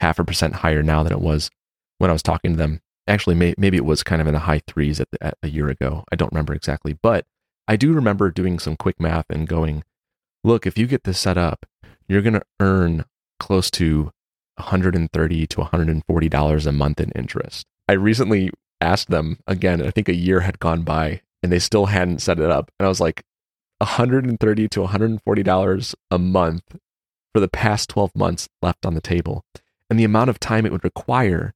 half 0.00 0.18
a 0.18 0.24
percent 0.24 0.56
higher 0.56 0.82
now 0.82 1.04
than 1.04 1.12
it 1.12 1.20
was 1.20 1.50
when 1.98 2.10
I 2.10 2.12
was 2.12 2.22
talking 2.22 2.50
to 2.50 2.56
them. 2.56 2.80
Actually, 3.06 3.36
may, 3.36 3.54
maybe 3.56 3.76
it 3.76 3.84
was 3.84 4.02
kind 4.02 4.20
of 4.20 4.26
in 4.26 4.34
the 4.34 4.40
high 4.40 4.60
threes 4.66 4.98
at, 4.98 5.08
the, 5.12 5.24
at 5.24 5.38
a 5.40 5.48
year 5.48 5.68
ago. 5.68 6.02
I 6.10 6.16
don't 6.16 6.32
remember 6.32 6.52
exactly, 6.52 6.98
but 7.00 7.26
I 7.68 7.76
do 7.76 7.92
remember 7.92 8.30
doing 8.32 8.58
some 8.58 8.76
quick 8.76 8.98
math 8.98 9.26
and 9.30 9.46
going, 9.46 9.84
look, 10.42 10.66
if 10.66 10.76
you 10.76 10.88
get 10.88 11.04
this 11.04 11.20
set 11.20 11.38
up, 11.38 11.64
you're 12.08 12.22
going 12.22 12.34
to 12.34 12.42
earn 12.58 13.04
close 13.38 13.70
to 13.72 14.10
130 14.56 15.46
to 15.46 15.60
140 15.60 16.28
dollars 16.28 16.66
a 16.66 16.72
month 16.72 17.00
in 17.00 17.12
interest. 17.12 17.66
I 17.88 17.92
recently 17.92 18.50
asked 18.80 19.10
them 19.10 19.38
again. 19.46 19.80
I 19.80 19.90
think 19.90 20.08
a 20.08 20.14
year 20.14 20.40
had 20.40 20.58
gone 20.58 20.82
by, 20.82 21.22
and 21.42 21.50
they 21.52 21.58
still 21.58 21.86
hadn't 21.86 22.20
set 22.20 22.38
it 22.38 22.50
up. 22.50 22.70
And 22.78 22.86
I 22.86 22.88
was 22.88 23.00
like, 23.00 23.22
130 23.78 24.68
to 24.68 24.80
140 24.80 25.42
dollars 25.42 25.94
a 26.10 26.18
month 26.18 26.76
for 27.34 27.40
the 27.40 27.48
past 27.48 27.88
12 27.90 28.14
months 28.14 28.48
left 28.60 28.86
on 28.86 28.94
the 28.94 29.00
table. 29.00 29.44
And 29.90 29.98
the 29.98 30.04
amount 30.04 30.30
of 30.30 30.38
time 30.38 30.64
it 30.64 30.72
would 30.72 30.84
require 30.84 31.52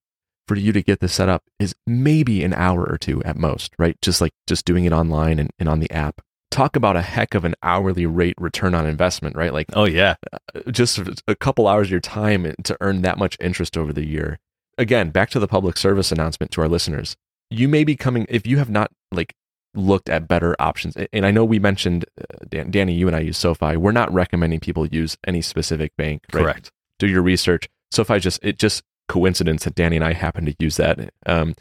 for 0.48 0.56
you 0.56 0.72
to 0.72 0.82
get 0.82 1.00
this 1.00 1.14
set 1.14 1.28
up 1.28 1.42
is 1.58 1.74
maybe 1.86 2.44
an 2.44 2.54
hour 2.54 2.84
or 2.84 2.98
two 2.98 3.22
at 3.24 3.36
most, 3.36 3.74
right? 3.78 3.96
Just 4.00 4.20
like 4.20 4.32
just 4.46 4.64
doing 4.64 4.84
it 4.84 4.92
online 4.92 5.38
and, 5.38 5.50
and 5.58 5.68
on 5.68 5.80
the 5.80 5.90
app. 5.90 6.20
talk 6.50 6.76
about 6.76 6.96
a 6.96 7.02
heck 7.02 7.34
of 7.34 7.44
an 7.44 7.54
hourly 7.62 8.06
rate 8.06 8.36
return 8.38 8.74
on 8.74 8.86
investment, 8.86 9.36
right? 9.36 9.52
Like, 9.52 9.66
oh 9.74 9.84
yeah, 9.84 10.14
uh, 10.32 10.70
just 10.70 11.00
a 11.26 11.34
couple 11.34 11.68
hours 11.68 11.88
of 11.88 11.90
your 11.92 12.00
time 12.00 12.54
to 12.64 12.76
earn 12.80 13.02
that 13.02 13.18
much 13.18 13.36
interest 13.40 13.76
over 13.76 13.92
the 13.92 14.06
year. 14.06 14.38
Again, 14.78 15.10
back 15.10 15.30
to 15.30 15.38
the 15.38 15.48
public 15.48 15.76
service 15.76 16.12
announcement 16.12 16.50
to 16.52 16.60
our 16.60 16.68
listeners. 16.68 17.16
You 17.50 17.68
may 17.68 17.84
be 17.84 17.96
coming 17.96 18.26
if 18.28 18.46
you 18.46 18.58
have 18.58 18.70
not 18.70 18.90
like 19.12 19.34
looked 19.76 20.08
at 20.08 20.28
better 20.28 20.56
options. 20.58 20.96
And 21.12 21.26
I 21.26 21.30
know 21.30 21.44
we 21.44 21.58
mentioned 21.58 22.04
uh, 22.20 22.44
Dan, 22.48 22.70
Danny, 22.70 22.94
you 22.94 23.06
and 23.06 23.16
I 23.16 23.20
use 23.20 23.38
SoFi. 23.38 23.76
We're 23.76 23.92
not 23.92 24.12
recommending 24.12 24.60
people 24.60 24.86
use 24.86 25.16
any 25.26 25.42
specific 25.42 25.96
bank. 25.96 26.22
Right? 26.32 26.42
Correct. 26.42 26.72
Do 26.98 27.06
your 27.06 27.22
research. 27.22 27.68
SoFi 27.90 28.18
just 28.18 28.40
it 28.42 28.58
just 28.58 28.82
coincidence 29.08 29.64
that 29.64 29.74
Danny 29.74 29.96
and 29.96 30.04
I 30.04 30.12
happen 30.12 30.46
to 30.46 30.54
use 30.58 30.76
that 30.76 31.10
um, 31.26 31.54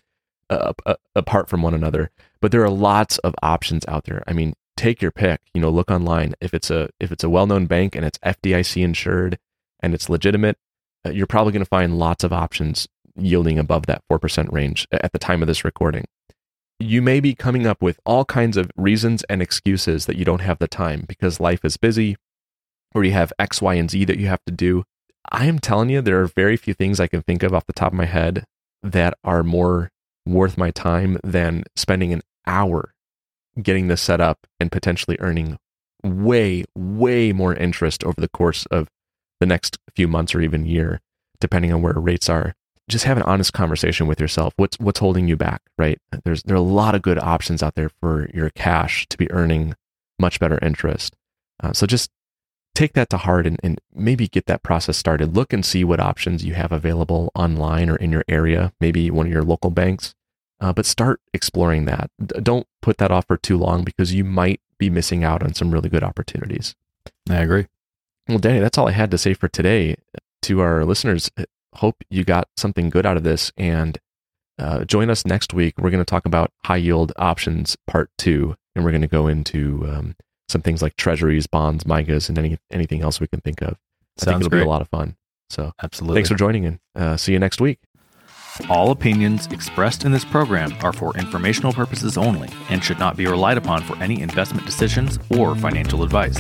uh, 0.50 0.74
uh, 0.86 0.96
apart 1.16 1.50
from 1.50 1.62
one 1.62 1.74
another. 1.74 2.12
But 2.42 2.52
there 2.52 2.64
are 2.64 2.70
lots 2.70 3.18
of 3.20 3.34
options 3.42 3.86
out 3.88 4.06
there. 4.06 4.24
I 4.28 4.34
mean, 4.34 4.54
take 4.78 5.02
your 5.02 5.12
pick. 5.12 5.42
You 5.54 5.62
know, 5.62 5.70
look 5.70 5.92
online. 5.92 6.34
If 6.42 6.54
it's 6.54 6.70
a 6.70 6.90
if 7.00 7.12
it's 7.12 7.24
a 7.24 7.30
well 7.30 7.48
known 7.48 7.66
bank 7.66 7.96
and 7.96 8.06
it's 8.06 8.18
FDIC 8.20 8.84
insured 8.84 9.38
and 9.80 9.94
it's 9.94 10.10
legitimate, 10.10 10.58
uh, 11.06 11.12
you're 11.12 11.28
probably 11.28 11.54
going 11.54 11.64
to 11.64 11.70
find 11.70 11.98
lots 11.98 12.24
of 12.24 12.34
options 12.34 12.88
yielding 13.18 13.58
above 13.58 13.86
that 13.86 14.04
four 14.08 14.20
percent 14.20 14.52
range 14.52 14.88
at 14.92 15.12
the 15.14 15.20
time 15.20 15.42
of 15.42 15.48
this 15.48 15.64
recording. 15.64 16.06
You 16.80 17.02
may 17.02 17.20
be 17.20 17.34
coming 17.34 17.66
up 17.66 17.82
with 17.82 18.00
all 18.06 18.26
kinds 18.26 18.58
of 18.58 18.70
reasons 18.76 19.24
and 19.30 19.42
excuses 19.42 20.06
that 20.06 20.18
you 20.18 20.26
don't 20.26 20.42
have 20.42 20.60
the 20.60 20.68
time 20.68 21.06
because 21.08 21.40
life 21.40 21.64
is 21.64 21.78
busy, 21.78 22.18
or 22.94 23.04
you 23.04 23.12
have 23.12 23.32
X, 23.40 23.62
Y, 23.62 23.76
and 23.76 23.90
Z 23.90 24.06
that 24.06 24.20
you 24.20 24.28
have 24.28 24.44
to 24.46 24.52
do. 24.52 24.84
I 25.32 25.46
am 25.46 25.60
telling 25.60 25.90
you, 25.90 26.02
there 26.02 26.22
are 26.22 26.28
very 26.28 26.58
few 26.58 26.74
things 26.74 27.00
I 27.00 27.08
can 27.08 27.22
think 27.22 27.44
of 27.44 27.54
off 27.54 27.66
the 27.66 27.74
top 27.74 27.94
of 27.94 27.98
my 27.98 28.06
head 28.06 28.44
that 28.84 29.18
are 29.24 29.44
more 29.44 29.90
worth 30.26 30.58
my 30.58 30.72
time 30.72 31.18
than 31.24 31.64
spending 31.76 32.12
an 32.14 32.22
hour 32.46 32.94
getting 33.62 33.88
this 33.88 34.02
set 34.02 34.20
up 34.20 34.46
and 34.60 34.72
potentially 34.72 35.18
earning 35.20 35.58
way, 36.04 36.66
way 36.76 37.32
more 37.32 37.56
interest 37.56 38.04
over 38.04 38.20
the 38.20 38.28
course 38.28 38.66
of 38.68 38.90
the 39.40 39.46
next 39.46 39.78
few 39.96 40.08
months 40.08 40.36
or 40.36 40.42
even 40.42 40.66
year, 40.66 41.02
depending 41.40 41.74
on 41.74 41.82
where 41.82 41.94
rates 41.94 42.30
are. 42.30 42.54
Just 42.88 43.06
have 43.06 43.18
an 43.18 43.24
honest 43.24 43.54
conversation 43.54 44.06
with 44.08 44.20
yourself. 44.20 44.54
What's 44.58 44.78
what's 44.80 45.00
holding 45.00 45.28
you 45.28 45.36
back, 45.36 45.62
right? 45.78 46.00
There's 46.24 46.44
there 46.44 46.56
are 46.56 46.58
a 46.58 46.62
lot 46.62 46.94
of 46.96 47.02
good 47.02 47.18
options 47.18 47.64
out 47.64 47.76
there 47.76 47.90
for 47.90 48.30
your 48.34 48.52
cash 48.52 49.08
to 49.10 49.18
be 49.18 49.32
earning 49.32 49.76
much 50.20 50.40
better 50.40 50.60
interest. 50.62 51.16
Uh, 51.64 51.74
so 51.74 51.88
just 51.88 52.12
take 52.76 52.94
that 52.94 53.10
to 53.10 53.18
heart 53.18 53.48
and, 53.48 53.60
and 53.64 53.80
maybe 53.94 54.28
get 54.28 54.46
that 54.46 54.62
process 54.62 54.98
started. 54.98 55.36
Look 55.36 55.54
and 55.54 55.66
see 55.66 55.84
what 55.84 56.00
options 56.00 56.46
you 56.46 56.54
have 56.54 56.72
available 56.72 57.32
online 57.34 57.90
or 57.90 57.96
in 57.96 58.12
your 58.12 58.24
area, 58.28 58.74
maybe 58.80 59.10
one 59.10 59.26
of 59.26 59.32
your 59.32 59.44
local 59.44 59.72
banks. 59.72 60.14
Uh, 60.60 60.72
but 60.72 60.86
start 60.86 61.20
exploring 61.34 61.86
that. 61.86 62.10
Don't 62.42 62.68
put 62.82 62.98
that 62.98 63.12
off 63.12 63.26
for 63.28 63.38
too 63.38 63.58
long 63.58 63.84
because 63.84 64.14
you 64.14 64.24
might 64.24 64.62
be 64.78 64.90
missing 64.90 65.24
out 65.24 65.44
on 65.44 65.54
some 65.54 65.72
really 65.72 65.90
good 65.90 66.04
opportunities. 66.04 66.76
I 67.30 67.38
agree. 67.38 67.68
Well, 68.28 68.40
Danny, 68.40 68.60
that's 68.60 68.78
all 68.78 68.88
I 68.88 68.92
had 68.92 69.12
to 69.12 69.18
say 69.18 69.34
for 69.34 69.48
today. 69.48 69.96
To 70.44 70.60
our 70.60 70.86
listeners, 70.86 71.32
hope 71.76 71.98
you 72.10 72.24
got 72.24 72.48
something 72.58 72.90
good 72.90 73.06
out 73.06 73.18
of 73.18 73.24
this 73.24 73.52
and 73.58 73.98
uh, 74.58 74.86
join 74.86 75.10
us 75.10 75.26
next 75.26 75.54
week. 75.54 75.76
We're 75.78 75.90
going 75.90 76.04
to 76.04 76.10
talk 76.10 76.26
about 76.26 76.52
high 76.66 76.78
yield 76.78 77.12
options 77.18 77.76
part 77.88 78.10
two, 78.18 78.56
and 78.76 78.86
we're 78.86 78.92
going 78.92 79.02
to 79.02 79.08
go 79.08 79.28
into 79.28 79.86
um, 79.88 80.16
some 80.48 80.62
things 80.62 80.82
like 80.82 80.96
treasuries, 80.96 81.48
bonds, 81.48 81.84
MYGAs, 81.84 82.30
and 82.30 82.38
any, 82.38 82.58
anything 82.72 83.02
else 83.02 83.20
we 83.20 83.28
can 83.28 83.42
think 83.42 83.62
of. 83.62 83.78
I 84.22 84.26
think 84.26 84.38
it'll 84.38 84.50
great. 84.50 84.60
be 84.60 84.66
a 84.66 84.70
lot 84.70 84.82
of 84.82 84.90
fun. 84.90 85.18
So, 85.50 85.74
absolutely. 85.84 86.18
Thanks 86.18 86.30
for 86.30 86.36
joining 86.36 86.66
and 86.66 86.80
uh, 86.96 87.18
see 87.18 87.34
you 87.34 87.40
next 87.40 87.60
week. 87.60 87.80
All 88.70 88.92
opinions 88.92 89.48
expressed 89.48 90.06
in 90.06 90.12
this 90.12 90.26
program 90.26 90.74
are 90.82 90.94
for 90.94 91.16
informational 91.18 91.74
purposes 91.74 92.18
only 92.18 92.50
and 92.70 92.84
should 92.84 92.98
not 92.98 93.18
be 93.18 93.28
relied 93.28 93.58
upon 93.58 93.84
for 93.84 93.96
any 93.98 94.22
investment 94.22 94.66
decisions 94.66 95.20
or 95.38 95.56
financial 95.56 96.04
advice. 96.04 96.38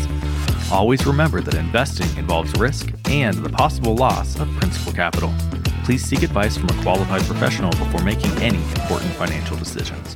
Always 0.71 1.05
remember 1.05 1.41
that 1.41 1.53
investing 1.55 2.07
involves 2.17 2.57
risk 2.57 2.91
and 3.09 3.35
the 3.35 3.49
possible 3.49 3.95
loss 3.95 4.39
of 4.39 4.49
principal 4.55 4.93
capital. 4.93 5.33
Please 5.83 6.03
seek 6.03 6.23
advice 6.23 6.57
from 6.57 6.69
a 6.69 6.81
qualified 6.81 7.21
professional 7.23 7.69
before 7.71 8.01
making 8.01 8.31
any 8.41 8.63
important 8.63 9.11
financial 9.13 9.57
decisions. 9.57 10.15